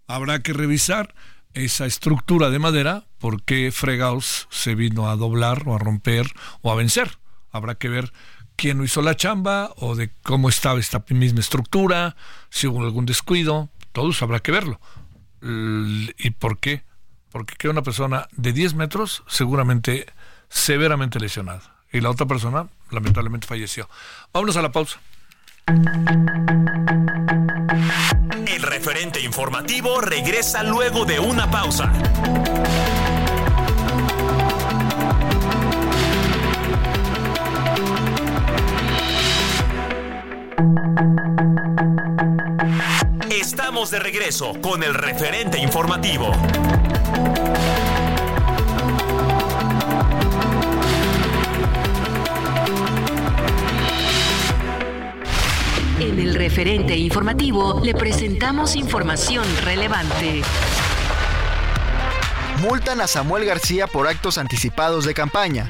[0.08, 1.14] Habrá que revisar
[1.54, 6.28] esa estructura de madera, por qué fregados se vino a doblar o a romper
[6.62, 7.18] o a vencer.
[7.52, 8.12] Habrá que ver
[8.56, 12.16] quién no hizo la chamba o de cómo estaba esta misma estructura,
[12.50, 14.80] si hubo algún descuido, todo eso habrá que verlo.
[15.42, 16.84] ¿Y por qué?
[17.32, 20.06] Porque queda una persona de 10 metros seguramente
[20.50, 23.88] severamente lesionada y la otra persona lamentablemente falleció.
[24.34, 25.00] Vámonos a la pausa.
[28.48, 31.92] El referente informativo regresa luego de una pausa.
[43.30, 46.32] Estamos de regreso con el referente informativo.
[56.56, 60.42] Referente informativo le presentamos información relevante.
[62.62, 65.70] Multan a Samuel García por actos anticipados de campaña.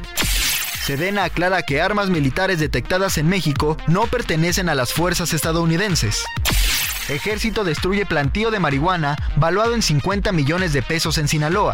[0.83, 6.23] Sedena aclara que armas militares detectadas en México no pertenecen a las fuerzas estadounidenses.
[7.09, 11.73] Ejército destruye plantío de marihuana valuado en 50 millones de pesos en Sinaloa.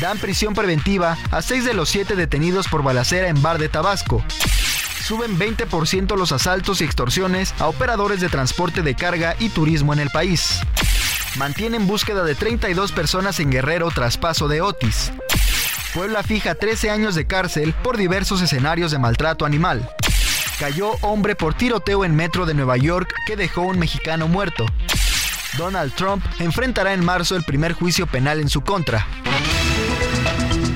[0.00, 4.24] Dan prisión preventiva a seis de los siete detenidos por balacera en Bar de Tabasco.
[5.06, 10.00] Suben 20% los asaltos y extorsiones a operadores de transporte de carga y turismo en
[10.00, 10.60] el país.
[11.36, 15.12] Mantienen búsqueda de 32 personas en Guerrero tras paso de Otis.
[15.92, 19.86] Puebla fija 13 años de cárcel por diversos escenarios de maltrato animal.
[20.58, 24.64] Cayó hombre por tiroteo en metro de Nueva York que dejó un mexicano muerto.
[25.58, 29.06] Donald Trump enfrentará en marzo el primer juicio penal en su contra.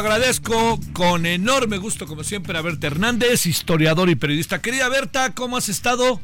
[0.00, 4.60] Agradezco con enorme gusto, como siempre, a Berta Hernández, historiador y periodista.
[4.60, 6.20] Querida Berta, ¿cómo has estado?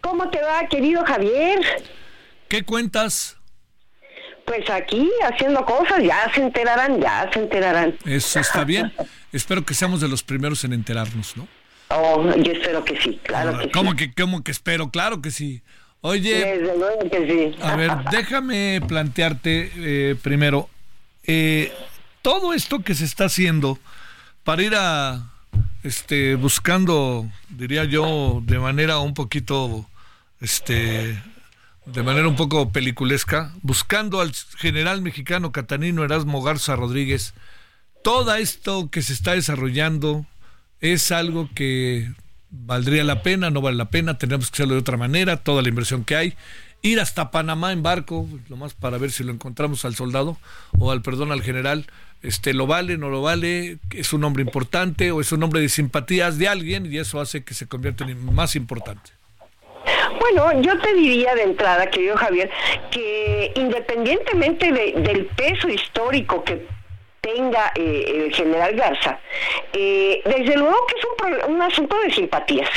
[0.00, 1.60] ¿Cómo te va, querido Javier?
[2.48, 3.36] ¿Qué cuentas?
[4.46, 7.96] Pues aquí haciendo cosas, ya se enterarán, ya se enterarán.
[8.04, 8.92] Eso está bien.
[9.32, 11.46] Espero que seamos de los primeros en enterarnos, ¿no?
[11.90, 13.96] Oh, yo espero que sí, claro que ¿Cómo sí.
[13.98, 14.90] que, cómo que espero?
[14.90, 15.62] Claro que sí.
[16.00, 17.62] Oye, Desde luego que sí.
[17.62, 20.68] a ver, déjame plantearte eh, primero,
[21.24, 21.70] eh,
[22.22, 23.78] todo esto que se está haciendo
[24.44, 25.30] para ir a,
[25.82, 29.86] este, buscando, diría yo, de manera un poquito,
[30.40, 31.20] este,
[31.86, 37.34] de manera un poco peliculesca, buscando al general mexicano Catanino Erasmo Garza Rodríguez,
[38.02, 40.26] todo esto que se está desarrollando
[40.80, 42.12] es algo que
[42.50, 45.68] valdría la pena, no vale la pena, tenemos que hacerlo de otra manera, toda la
[45.68, 46.34] inversión que hay.
[46.82, 50.36] Ir hasta Panamá en barco, lo más para ver si lo encontramos al soldado
[50.78, 51.86] o al, perdón, al general,
[52.22, 55.68] este, lo vale, no lo vale, es un hombre importante o es un hombre de
[55.68, 59.10] simpatías de alguien y eso hace que se convierta en más importante.
[60.20, 62.50] Bueno, yo te diría de entrada, querido Javier,
[62.90, 66.66] que independientemente del peso histórico que
[67.20, 69.18] tenga eh, el general Garza,
[69.72, 72.68] eh, desde luego que es un, un asunto de simpatías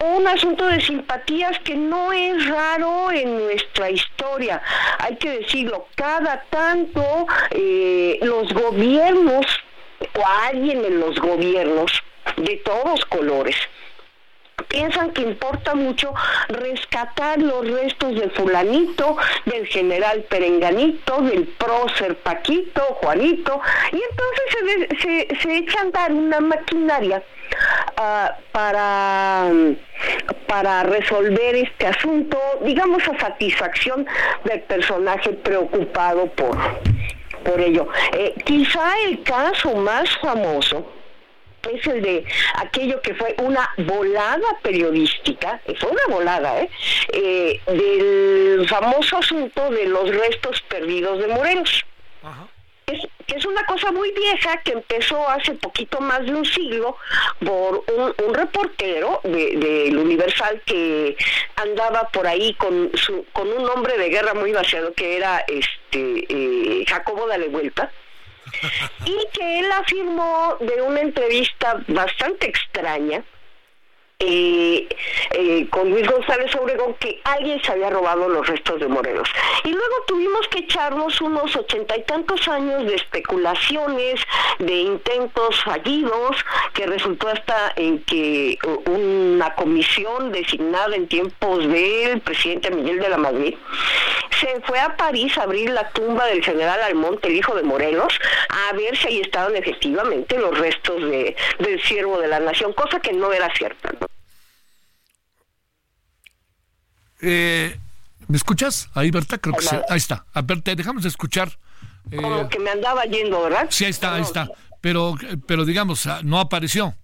[0.00, 4.62] un asunto de simpatías que no es raro en nuestra historia.
[4.98, 9.46] Hay que decirlo, cada tanto eh, los gobiernos
[10.14, 11.92] o alguien en los gobiernos
[12.36, 13.56] de todos colores
[14.68, 16.12] piensan que importa mucho
[16.48, 23.60] rescatar los restos de fulanito, del general Perenganito, del prócer Paquito, Juanito,
[23.92, 27.22] y entonces se, se, echa a andar una maquinaria
[27.96, 29.50] ah, para,
[30.46, 34.06] para resolver este asunto, digamos a satisfacción
[34.44, 36.56] del personaje preocupado por,
[37.44, 37.88] por ello.
[38.12, 40.99] Eh, quizá el caso más famoso
[41.68, 46.70] es el de aquello que fue una volada periodística, fue una volada, ¿eh?
[47.12, 47.60] ¿eh?
[47.66, 51.84] del famoso asunto de los restos perdidos de Morelos.
[52.86, 56.96] Es, que es una cosa muy vieja que empezó hace poquito más de un siglo
[57.38, 61.16] por un, reportero del de, Universal que
[61.54, 66.26] andaba por ahí con, su, con un hombre de guerra muy vaciado que era este
[66.28, 67.92] eh, Jacobo Dale Vuelta
[69.04, 73.24] y que él afirmó de una entrevista bastante extraña
[74.20, 74.86] eh,
[75.32, 79.28] eh, con Luis González Obregón que alguien se había robado los restos de Morelos.
[79.64, 84.20] Y luego tuvimos que echarnos unos ochenta y tantos años de especulaciones,
[84.58, 86.36] de intentos fallidos,
[86.74, 93.16] que resultó hasta en que una comisión designada en tiempos del presidente Miguel de la
[93.16, 93.54] Madrid
[94.40, 98.18] se fue a París a abrir la tumba del general Almonte, el hijo de Morelos,
[98.48, 103.00] a ver si ahí estaban efectivamente los restos de, del siervo de la nación, cosa
[103.00, 103.92] que no era cierta.
[107.22, 107.78] Eh,
[108.28, 108.88] ¿Me escuchas?
[108.94, 110.24] Ahí, Berta, creo que ahí está.
[110.32, 111.58] A ver, te dejamos de escuchar.
[112.14, 113.66] Como que me andaba yendo, ¿verdad?
[113.70, 114.48] Sí, ahí está, ahí está.
[114.80, 116.94] Pero, pero digamos, ah, no apareció.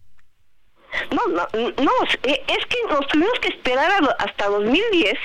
[1.10, 1.46] No, no,
[1.82, 5.18] no, eh, es que nos tuvimos que esperar hasta 2010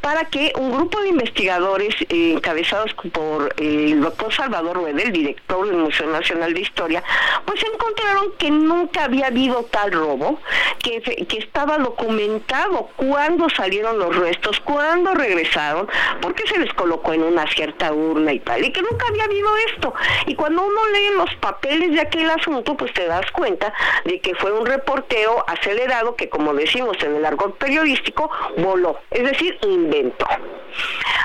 [0.00, 5.66] para que un grupo de investigadores eh, encabezados por eh, el doctor Salvador Ruedel, director
[5.66, 7.02] del Museo Nacional de Historia,
[7.44, 10.40] pues encontraron que nunca había habido tal robo,
[10.82, 15.88] que, que estaba documentado cuándo salieron los restos, cuándo regresaron,
[16.20, 19.48] porque se les colocó en una cierta urna y tal, y que nunca había habido
[19.72, 19.94] esto.
[20.26, 23.72] Y cuando uno lee los papeles de aquel asunto, pues te das cuenta
[24.04, 25.09] de que fue un reporte
[25.46, 30.26] acelerado que, como decimos en el argot periodístico, voló, es decir, inventó.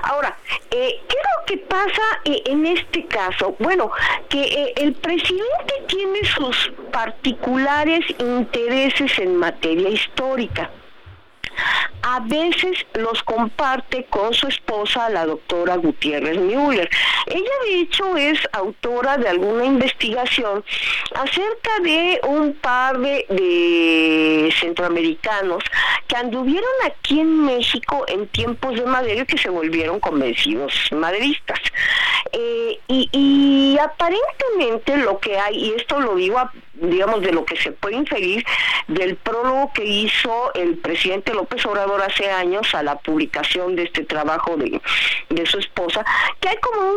[0.04, 0.38] Ahora,
[0.72, 3.56] eh, ¿qué es lo que pasa eh, en este caso?
[3.60, 3.92] Bueno,
[4.30, 10.70] que eh, el presidente tiene sus particulares intereses en materia histórica
[12.08, 16.88] a veces los comparte con su esposa, la doctora Gutiérrez Müller.
[17.26, 20.64] Ella de hecho es autora de alguna investigación
[21.16, 25.64] acerca de un par de, centroamericanos
[26.08, 31.60] que anduvieron aquí en México en tiempos de Madero y que se volvieron convencidos maderistas.
[32.32, 37.46] Eh, y, y aparentemente lo que hay, y esto lo digo a digamos, de lo
[37.46, 38.46] que se puede inferir
[38.88, 44.04] del prólogo que hizo el presidente López Obrador hace años a la publicación de este
[44.04, 44.82] trabajo de,
[45.30, 46.06] de su esposa,
[46.40, 46.96] que hay como un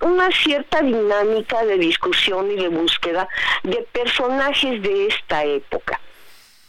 [0.00, 3.28] una cierta dinámica de discusión y de búsqueda
[3.62, 6.00] de personajes de esta época.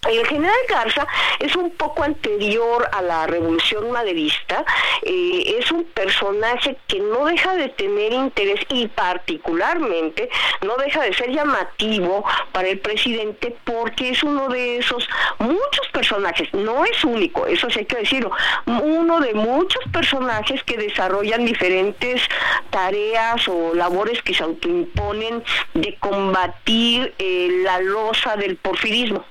[0.09, 1.07] El general Garza
[1.39, 4.65] es un poco anterior a la revolución maderista,
[5.01, 10.29] eh, es un personaje que no deja de tener interés y particularmente
[10.61, 15.07] no deja de ser llamativo para el presidente porque es uno de esos
[15.39, 18.31] muchos personajes, no es único, eso sí hay que decirlo,
[18.65, 22.21] uno de muchos personajes que desarrollan diferentes
[22.69, 29.23] tareas o labores que se autoimponen de combatir eh, la losa del porfirismo.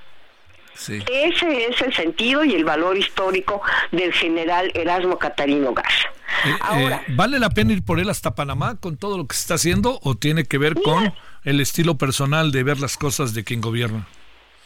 [0.75, 6.09] Ese es el sentido y el valor histórico del general Erasmo Catarino Garza.
[6.45, 9.35] Eh, eh, Ahora, ¿Vale la pena ir por él hasta Panamá con todo lo que
[9.37, 13.35] se está haciendo o tiene que ver con el estilo personal de ver las cosas
[13.35, 14.09] de quien gobierna?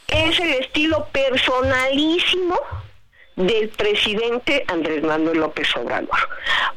[0.09, 2.57] Es el estilo personalísimo
[3.37, 6.29] del presidente Andrés Manuel López Obrador.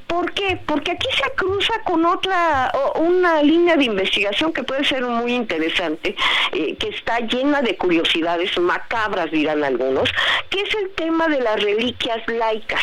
[0.07, 0.59] ¿Por qué?
[0.65, 6.15] Porque aquí se cruza con otra, una línea de investigación que puede ser muy interesante,
[6.51, 10.09] eh, que está llena de curiosidades macabras, dirán algunos,
[10.49, 12.81] que es el tema de las reliquias laicas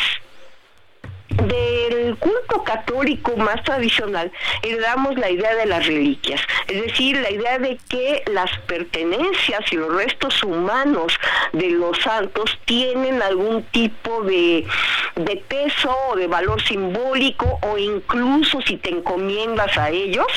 [1.43, 4.31] del culto católico más tradicional
[4.63, 9.75] heredamos la idea de las reliquias, es decir, la idea de que las pertenencias y
[9.75, 11.13] los restos humanos
[11.53, 14.65] de los santos tienen algún tipo de,
[15.15, 20.27] de peso o de valor simbólico o incluso si te encomiendas a ellos,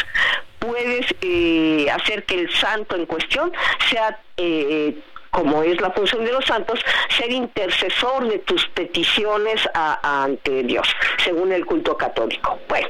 [0.59, 3.53] puedes eh, hacer que el santo en cuestión
[3.89, 4.97] sea eh,
[5.31, 6.81] como es la función de los santos,
[7.17, 10.89] ser intercesor de tus peticiones ante Dios,
[11.23, 12.59] según el culto católico.
[12.69, 12.89] Bueno,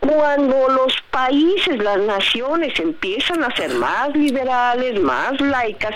[0.00, 5.94] cuando los países, las naciones empiezan a ser más liberales, más laicas,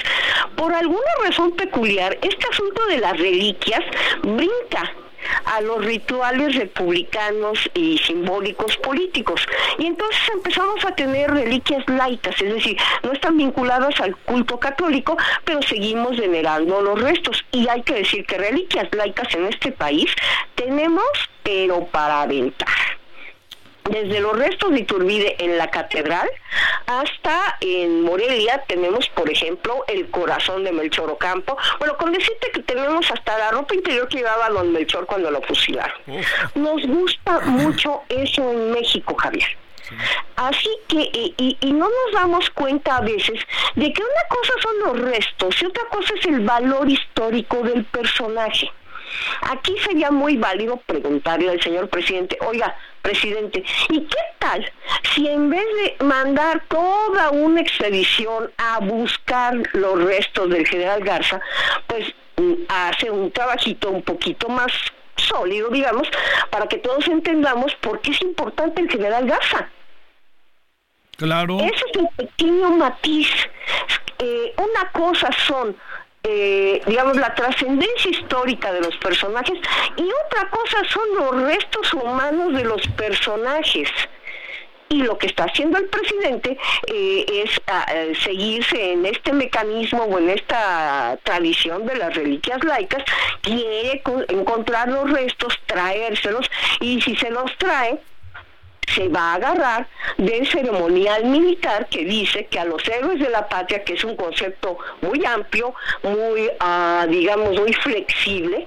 [0.57, 3.81] por alguna razón peculiar, este asunto de las reliquias
[4.23, 4.93] brinca
[5.45, 9.41] a los rituales republicanos y simbólicos políticos.
[9.79, 15.17] Y entonces empezamos a tener reliquias laicas, es decir, no están vinculadas al culto católico,
[15.45, 17.45] pero seguimos venerando los restos.
[17.53, 20.11] Y hay que decir que reliquias laicas en este país
[20.55, 21.05] tenemos,
[21.43, 22.69] pero para aventar
[23.91, 26.29] desde los restos de Iturbide en la catedral
[26.87, 31.57] hasta en Morelia tenemos, por ejemplo, el corazón de Melchor Ocampo.
[31.79, 35.43] Bueno, con decirte que tenemos hasta la ropa interior que llevaba don Melchor cuando lo
[35.43, 35.97] fusilaron.
[36.55, 39.57] Nos gusta mucho eso en México, Javier.
[40.37, 43.39] Así que, y, y, no nos damos cuenta a veces
[43.75, 47.85] de que una cosa son los restos y otra cosa es el valor histórico del
[47.85, 48.71] personaje.
[49.43, 52.75] Aquí sería muy válido preguntarle al señor presidente, oiga,
[53.05, 54.73] presidente, ¿y qué tal
[55.15, 61.41] si en vez de mandar toda una expedición a buscar los restos del general Garza,
[61.87, 64.73] pues mm, hace un trabajito un poquito más
[65.17, 66.09] sólido, digamos,
[66.51, 69.69] para que todos entendamos por qué es importante el general Garza?
[71.17, 71.59] Claro.
[71.61, 73.29] Ese es el pequeño matiz.
[74.19, 75.77] Eh, una cosa son
[76.27, 79.59] eh, digamos, la trascendencia histórica de los personajes
[79.97, 83.91] y otra cosa son los restos humanos de los personajes.
[84.89, 86.57] Y lo que está haciendo el presidente
[86.87, 92.63] eh, es ah, eh, seguirse en este mecanismo o en esta tradición de las reliquias
[92.65, 93.03] laicas,
[93.43, 96.51] quiere encontrar los restos, traérselos,
[96.81, 97.99] y si se los trae,
[98.93, 103.49] se va a agarrar del ceremonial militar que dice que a los héroes de la
[103.49, 108.67] patria, que es un concepto muy amplio, muy, ah, digamos, muy flexible,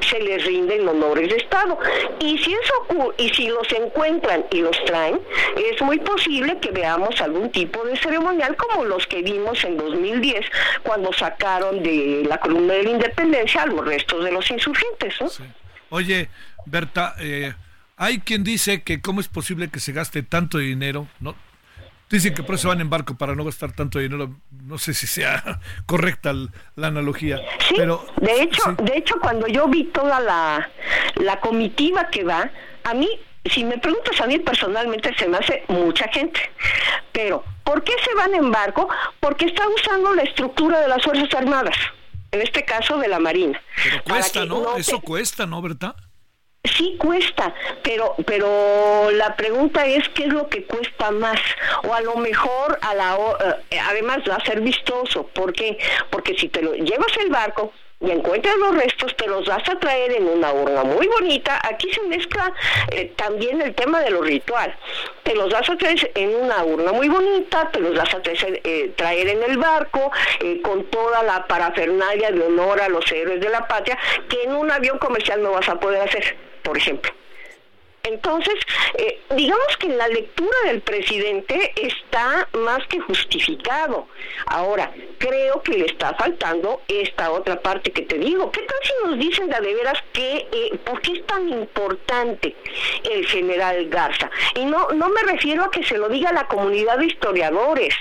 [0.00, 1.78] se les rinden honores de Estado.
[2.18, 5.20] Y si eso ocurre, y si los encuentran y los traen,
[5.56, 10.46] es muy posible que veamos algún tipo de ceremonial como los que vimos en 2010
[10.82, 15.14] cuando sacaron de la columna de la independencia a los restos de los insurgentes.
[15.90, 16.28] Oye,
[16.66, 17.52] Berta, eh,
[18.00, 21.34] hay quien dice que cómo es posible que se gaste tanto dinero, ¿no?
[22.08, 24.34] Dicen que por eso van en barco para no gastar tanto dinero.
[24.64, 26.32] No sé si sea correcta
[26.76, 27.42] la analogía.
[27.68, 30.70] Sí, pero de hecho, de hecho cuando yo vi toda la,
[31.16, 32.50] la comitiva que va,
[32.84, 33.06] a mí,
[33.44, 36.40] si me preguntas a mí personalmente, se me hace mucha gente.
[37.12, 38.88] Pero, ¿por qué se van en barco?
[39.20, 41.76] Porque está usando la estructura de las Fuerzas Armadas,
[42.32, 43.60] en este caso de la Marina.
[43.84, 44.74] Pero cuesta, ¿no?
[44.78, 45.94] Eso cuesta, ¿no, verdad?
[46.62, 51.40] Sí cuesta, pero pero la pregunta es qué es lo que cuesta más
[51.84, 53.16] o a lo mejor a la
[53.70, 55.78] eh, además va a ser vistoso, ¿por qué?
[56.10, 59.78] Porque si te lo llevas el barco y encuentras los restos, te los vas a
[59.78, 61.60] traer en una urna muy bonita.
[61.62, 62.52] Aquí se mezcla
[62.90, 64.74] eh, también el tema de lo ritual.
[65.22, 68.60] Te los vas a traer en una urna muy bonita, te los vas a traer,
[68.64, 73.40] eh, traer en el barco, eh, con toda la parafernalia de honor a los héroes
[73.40, 73.98] de la patria,
[74.30, 77.12] que en un avión comercial no vas a poder hacer, por ejemplo.
[78.02, 78.54] Entonces,
[78.96, 84.08] eh, digamos que la lectura del presidente está más que justificado.
[84.46, 88.50] Ahora, creo que le está faltando esta otra parte que te digo.
[88.50, 92.56] ¿Qué tal si nos dicen de, de veras que, eh, por qué es tan importante
[93.04, 94.30] el general Garza?
[94.54, 97.94] Y no, no me refiero a que se lo diga la comunidad de historiadores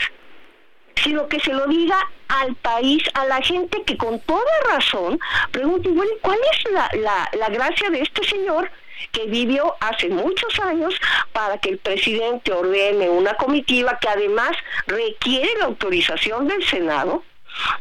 [1.04, 1.98] sino que se lo diga
[2.28, 5.20] al país, a la gente que con toda razón
[5.52, 8.70] pregunta, bueno, ¿cuál es la, la, la gracia de este señor
[9.12, 10.94] que vivió hace muchos años
[11.32, 14.52] para que el presidente ordene una comitiva que además
[14.88, 17.24] requiere la autorización del Senado,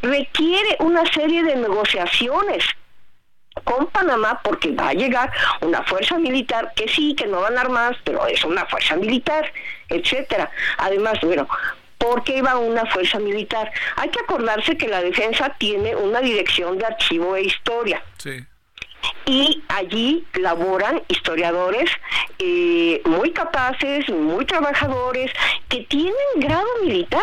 [0.01, 2.63] requiere una serie de negociaciones
[3.63, 7.97] con Panamá porque va a llegar una fuerza militar que sí, que no van armadas,
[8.03, 9.51] pero es una fuerza militar,
[9.89, 10.49] etcétera.
[10.77, 11.47] Además, bueno,
[11.99, 13.71] ¿por qué va una fuerza militar?
[13.97, 18.03] Hay que acordarse que la defensa tiene una dirección de archivo e historia.
[18.17, 18.45] Sí
[19.25, 21.89] y allí laboran historiadores
[22.39, 25.31] eh, muy capaces, muy trabajadores,
[25.67, 27.21] que tienen grado militar.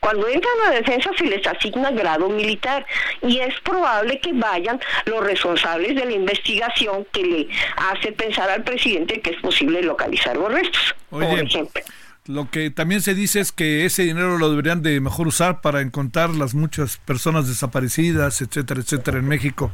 [0.00, 2.86] Cuando entran a defensa se les asigna grado militar
[3.20, 8.62] y es probable que vayan los responsables de la investigación que le hace pensar al
[8.62, 11.82] presidente que es posible localizar los restos, por ejemplo.
[12.28, 15.80] Lo que también se dice es que ese dinero lo deberían de mejor usar para
[15.80, 19.72] encontrar las muchas personas desaparecidas, etcétera, etcétera, en México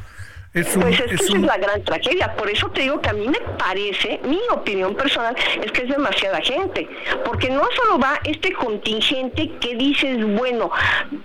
[0.55, 2.35] pues es, es, la gran tragedia.
[2.37, 5.89] Por eso te digo que a mí me parece, mi opinión personal, es que es
[5.89, 6.89] demasiada gente.
[7.25, 10.71] Porque no solo va este contingente que dices, bueno,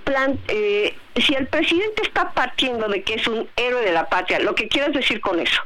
[0.04, 4.40] plan, eh, si el presidente está partiendo de que es un héroe de la patria,
[4.40, 5.62] lo que quieras decir con eso,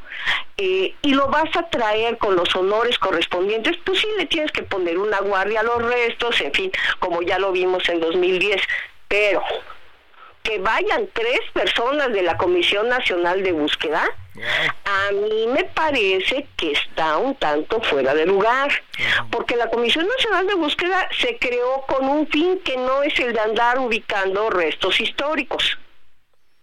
[0.57, 4.63] eh, y lo vas a traer con los honores correspondientes, pues sí le tienes que
[4.63, 8.61] poner una guardia a los restos, en fin, como ya lo vimos en 2010.
[9.07, 9.41] Pero
[10.43, 14.03] que vayan tres personas de la Comisión Nacional de Búsqueda,
[14.85, 18.71] a mí me parece que está un tanto fuera de lugar,
[19.31, 23.33] porque la Comisión Nacional de Búsqueda se creó con un fin que no es el
[23.33, 25.77] de andar ubicando restos históricos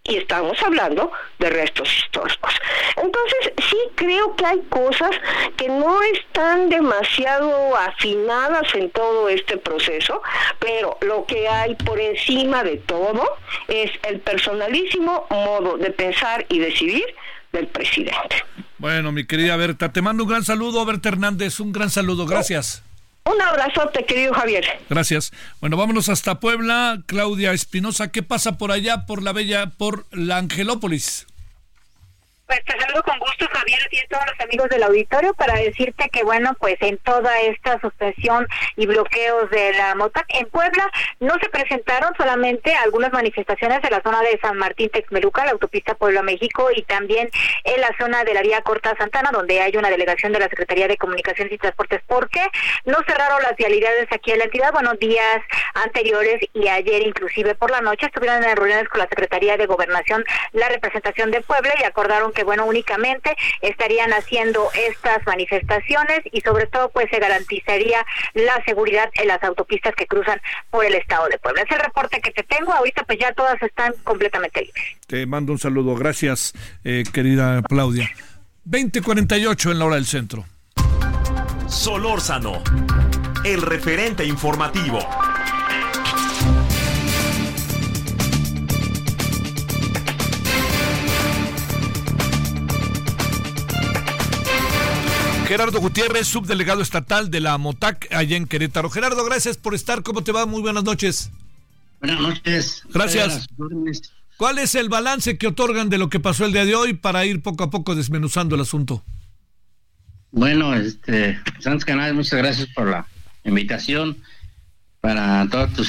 [0.04, 2.54] y estamos hablando de restos históricos.
[2.96, 5.10] Entonces, sí creo que hay cosas
[5.56, 10.22] que no están demasiado afinadas en todo este proceso,
[10.58, 13.38] pero lo que hay por encima de todo
[13.68, 17.04] es el personalísimo modo de pensar y decidir
[17.52, 18.44] del presidente.
[18.78, 22.82] Bueno, mi querida Berta, te mando un gran saludo, Berta Hernández, un gran saludo, gracias.
[23.24, 24.64] Un abrazote, querido Javier.
[24.88, 25.32] Gracias.
[25.60, 27.02] Bueno, vámonos hasta Puebla.
[27.06, 31.26] Claudia Espinosa, ¿qué pasa por allá, por la bella, por la Angelópolis?
[32.50, 36.08] Pues te saludo con gusto, Javier, y a todos los amigos del auditorio para decirte
[36.10, 38.44] que, bueno, pues en toda esta suspensión
[38.74, 40.90] y bloqueos de la MOTAC en Puebla
[41.20, 45.94] no se presentaron solamente algunas manifestaciones en la zona de San Martín Texmeluca, la autopista
[45.94, 47.30] Puebla-México, y también
[47.62, 50.88] en la zona de la vía Corta Santana, donde hay una delegación de la Secretaría
[50.88, 52.44] de Comunicaciones y Transportes, porque
[52.84, 54.72] no cerraron las vialidades aquí en la entidad.
[54.72, 55.40] Bueno, días
[55.74, 60.24] anteriores y ayer, inclusive por la noche, estuvieron en reuniones con la Secretaría de Gobernación,
[60.50, 66.66] la representación de Puebla, y acordaron que bueno, únicamente estarían haciendo estas manifestaciones y sobre
[66.66, 71.38] todo pues se garantizaría la seguridad en las autopistas que cruzan por el estado de
[71.38, 71.62] Puebla.
[71.62, 74.84] Es el reporte que te tengo, ahorita pues ya todas están completamente libres.
[75.06, 76.52] Te mando un saludo, gracias
[76.84, 78.10] eh, querida Claudia.
[78.64, 80.44] 2048 en la hora del centro.
[81.66, 82.62] Solórzano,
[83.44, 84.98] el referente informativo.
[95.50, 98.88] Gerardo Gutiérrez, subdelegado estatal de la MOTAC allá en Querétaro.
[98.88, 100.04] Gerardo, gracias por estar.
[100.04, 100.46] ¿Cómo te va?
[100.46, 101.32] Muy buenas noches.
[101.98, 102.84] Buenas noches.
[102.94, 103.48] Gracias.
[104.36, 107.26] ¿Cuál es el balance que otorgan de lo que pasó el día de hoy para
[107.26, 109.02] ir poco a poco desmenuzando el asunto?
[110.30, 111.40] Bueno, este,
[111.84, 113.04] que nada, muchas gracias por la
[113.42, 114.18] invitación
[115.00, 115.82] para toda tu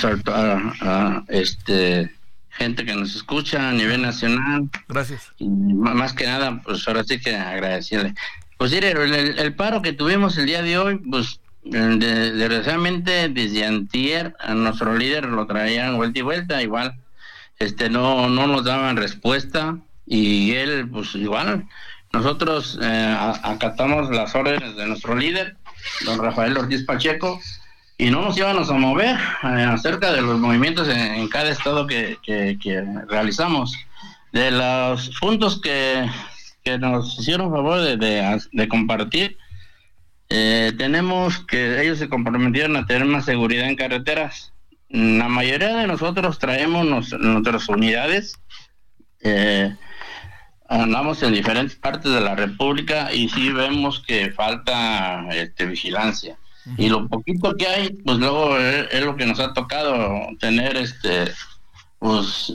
[1.27, 2.09] este,
[2.49, 4.71] gente que nos escucha a nivel nacional.
[4.87, 5.21] Gracias.
[5.37, 8.15] Y más que nada, pues ahora sí que agradecerle.
[8.61, 14.53] Pues el, el, paro que tuvimos el día de hoy, pues desgraciadamente desde antier a
[14.53, 16.93] nuestro líder lo traían vuelta y vuelta, igual
[17.57, 21.65] este no no nos daban respuesta y él pues igual
[22.13, 25.57] nosotros eh, acatamos las órdenes de nuestro líder,
[26.05, 27.41] don Rafael Ortiz Pacheco,
[27.97, 32.19] y no nos íbamos a mover eh, acerca de los movimientos en, cada estado que,
[33.09, 33.75] realizamos.
[34.31, 36.07] De los puntos que
[36.63, 39.37] que nos hicieron favor de, compartir.
[40.29, 44.53] Eh, tenemos que ellos se comprometieron a tener más seguridad en carreteras.
[44.89, 48.33] La mayoría de nosotros traemos nuestras unidades.
[49.21, 49.75] Eh,
[50.67, 56.37] andamos en diferentes partes de la República y sí vemos que falta este, vigilancia.
[56.77, 60.77] Y lo poquito que hay, pues luego es, es, lo que nos ha tocado tener
[60.77, 61.31] este
[62.01, 62.53] pues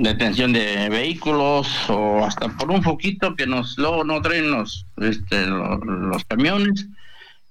[0.00, 5.46] detención de vehículos o hasta por un poquito que nos luego no traen los este,
[5.46, 6.86] los, camiones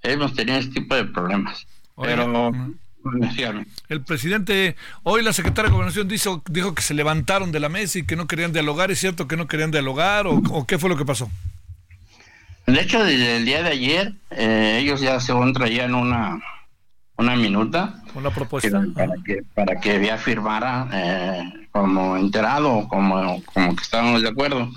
[0.02, 1.68] hemos tenido este tipo de problemas.
[2.02, 2.52] Pero
[3.90, 8.00] el presidente hoy la secretaria de gobernación dijo, dijo que se levantaron de la mesa
[8.00, 8.92] y que no querían dialogar.
[8.92, 11.30] Es cierto que no querían dialogar o, qué fue lo que pasó
[12.68, 16.42] de hecho desde el día de ayer eh, ellos ya según traían una
[17.22, 23.76] una minuta una propuesta para que para que ya firmara eh, como enterado, como, como
[23.76, 24.70] que estábamos de acuerdo.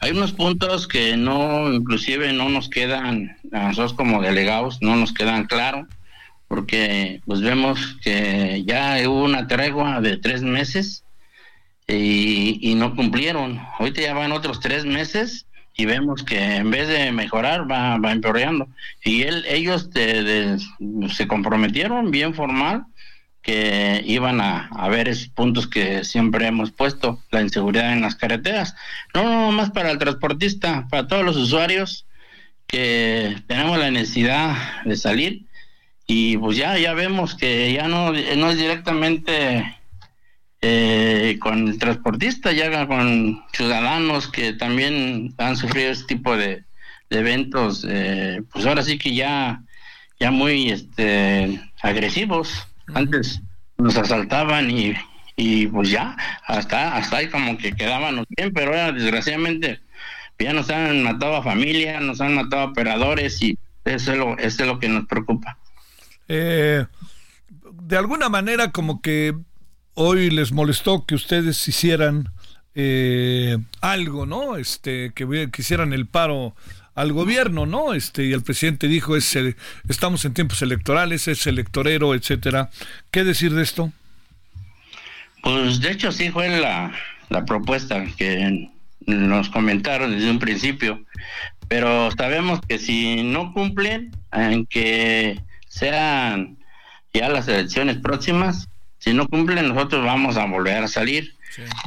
[0.00, 5.12] Hay unos puntos que no, inclusive no nos quedan, a nosotros como delegados, no nos
[5.12, 5.86] quedan claros,
[6.46, 11.04] porque pues vemos que ya hubo una tregua de tres meses
[11.86, 13.60] y, y no cumplieron.
[13.78, 15.47] Ahorita ya van otros tres meses
[15.78, 18.68] y vemos que en vez de mejorar va, va empeorando.
[19.04, 22.84] Y él, ellos se comprometieron bien formal
[23.42, 28.16] que iban a, a, ver esos puntos que siempre hemos puesto, la inseguridad en las
[28.16, 28.74] carreteras.
[29.14, 32.06] No, no más para el transportista, para todos los usuarios
[32.66, 35.46] que tenemos la necesidad de salir
[36.08, 39.77] y pues ya, ya vemos que ya no, no es directamente
[40.60, 46.64] eh, con el transportista, ya con ciudadanos que también han sufrido este tipo de,
[47.10, 49.62] eventos, eh, pues ahora sí que ya,
[50.20, 52.66] ya muy este, agresivos.
[52.94, 53.40] Antes
[53.78, 54.94] nos asaltaban y,
[55.36, 59.80] y pues ya, hasta, hasta ahí como que quedábamos bien, pero ahora desgraciadamente
[60.38, 64.38] ya nos han matado a familia, nos han matado a operadores y eso es lo,
[64.38, 65.56] eso es lo que nos preocupa.
[66.28, 66.84] Eh,
[67.72, 69.34] de alguna manera como que
[70.00, 72.30] hoy les molestó que ustedes hicieran
[72.74, 74.56] eh, algo, ¿no?
[74.56, 76.54] Este, que quisieran el paro
[76.94, 77.94] al gobierno, ¿no?
[77.94, 79.36] Este, y el presidente dijo, es,
[79.88, 82.70] estamos en tiempos electorales, es electorero, etcétera.
[83.10, 83.92] ¿Qué decir de esto?
[85.42, 86.92] Pues de hecho sí fue la,
[87.28, 88.70] la propuesta que
[89.06, 91.02] nos comentaron desde un principio,
[91.66, 96.56] pero sabemos que si no cumplen, en que sean
[97.12, 98.68] ya las elecciones próximas,
[99.08, 101.34] si no cumplen, nosotros vamos a volver a salir,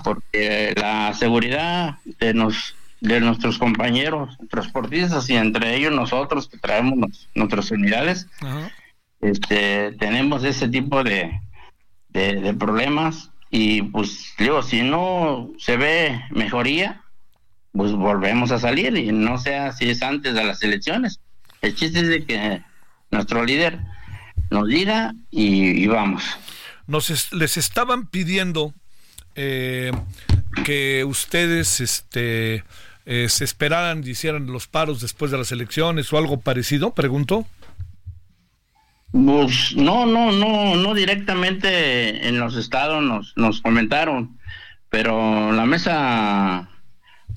[0.03, 7.29] porque la seguridad de, nos, de nuestros compañeros transportistas y entre ellos nosotros que traemos
[7.35, 8.25] nuestras unidades,
[9.21, 11.39] este, tenemos ese tipo de,
[12.09, 13.29] de, problemas.
[13.51, 17.03] Y pues digo, si no se ve mejoría,
[17.71, 18.97] pues volvemos a salir.
[18.97, 21.19] Y no sea si es antes de las elecciones.
[21.61, 22.63] El chiste es de que
[23.11, 23.77] nuestro líder
[24.49, 26.23] nos diga y vamos
[26.91, 28.73] nos les estaban pidiendo
[29.35, 29.91] eh,
[30.65, 32.65] que ustedes este,
[33.05, 37.47] eh, se esperaran y hicieran los paros después de las elecciones o algo parecido, pregunto.
[39.11, 44.37] Pues no, no, no, no directamente en los estados nos, nos comentaron,
[44.89, 46.69] pero la mesa,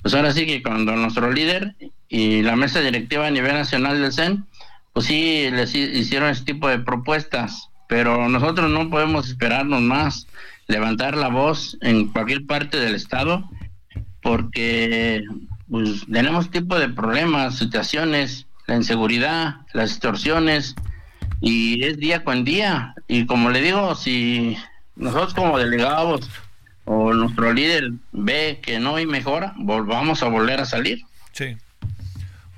[0.01, 1.75] pues ahora sí que cuando nuestro líder
[2.07, 4.45] y la mesa directiva a nivel nacional del CEN,
[4.93, 10.27] pues sí les hicieron ese tipo de propuestas pero nosotros no podemos esperarnos más,
[10.67, 13.49] levantar la voz en cualquier parte del estado,
[14.21, 15.23] porque
[15.69, 20.75] pues, tenemos tipo de problemas, situaciones, la inseguridad, las extorsiones,
[21.41, 22.95] y es día con día.
[23.07, 24.57] Y como le digo, si
[24.95, 26.29] nosotros como delegados
[26.85, 31.01] o nuestro líder ve que no hay mejora, volvamos a volver a salir.
[31.31, 31.57] Sí.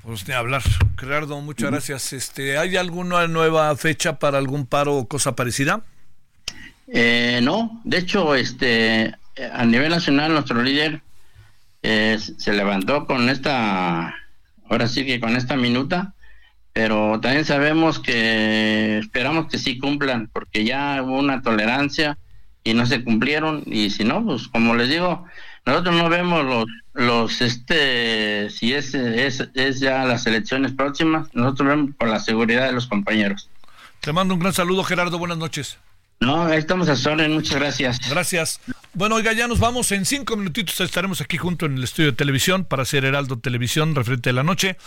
[0.07, 0.61] Pues ni hablar.
[0.97, 2.13] Gerardo, muchas gracias.
[2.13, 5.81] Este, ¿Hay alguna nueva fecha para algún paro o cosa parecida?
[6.87, 9.13] Eh, no, de hecho, este,
[9.51, 11.01] a nivel nacional nuestro líder
[11.83, 14.15] eh, se levantó con esta,
[14.69, 16.13] ahora sí que con esta minuta,
[16.71, 22.17] pero también sabemos que esperamos que sí cumplan, porque ya hubo una tolerancia
[22.63, 25.25] y no se cumplieron, y si no, pues como les digo,
[25.67, 31.95] nosotros no vemos los, los este, si es, es, ya las elecciones próximas, nosotros vemos
[31.97, 33.49] por la seguridad de los compañeros.
[33.99, 35.77] Te mando un gran saludo, Gerardo, buenas noches.
[36.21, 38.09] No, estamos a Soren, muchas gracias.
[38.09, 38.61] Gracias.
[38.93, 39.91] Bueno, oiga, ya nos vamos.
[39.91, 43.93] En cinco minutitos estaremos aquí junto en el estudio de televisión para hacer Heraldo Televisión
[43.93, 44.77] referente de la noche.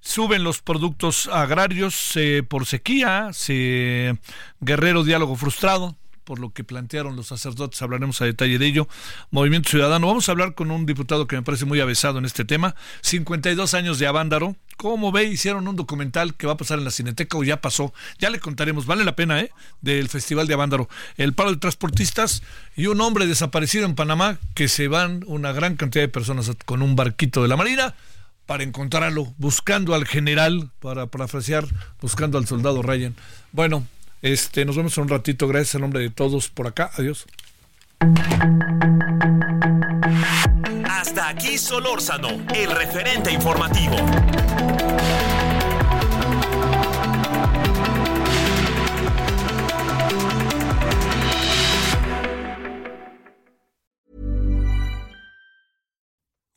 [0.00, 4.18] Suben los productos agrarios eh, por sequía, se...
[4.60, 5.96] Guerrero Diálogo Frustrado,
[6.30, 8.86] por lo que plantearon los sacerdotes, hablaremos a detalle de ello.
[9.32, 12.44] Movimiento Ciudadano, vamos a hablar con un diputado que me parece muy avesado en este
[12.44, 14.54] tema, 52 años de Avándaro.
[14.76, 17.92] Como ve, hicieron un documental que va a pasar en la Cineteca o ya pasó,
[18.20, 19.50] ya le contaremos, vale la pena, ¿eh?
[19.80, 20.88] Del Festival de Avándaro.
[21.16, 22.44] El paro de transportistas
[22.76, 26.80] y un hombre desaparecido en Panamá que se van una gran cantidad de personas con
[26.80, 27.96] un barquito de la Marina
[28.46, 31.66] para encontrarlo, buscando al general, para parafrasear,
[32.00, 33.16] buscando al soldado Ryan.
[33.50, 33.84] Bueno,
[34.22, 35.48] este, nos vemos en un ratito.
[35.48, 36.90] Gracias en nombre de todos por acá.
[36.94, 37.26] Adiós.
[40.84, 43.96] Hasta aquí Solórzano, el referente informativo.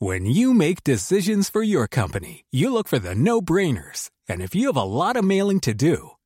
[0.00, 4.10] When you make decisions for your company, you look for the no-brainers.
[4.28, 6.10] And if you have a lot of mailing to do,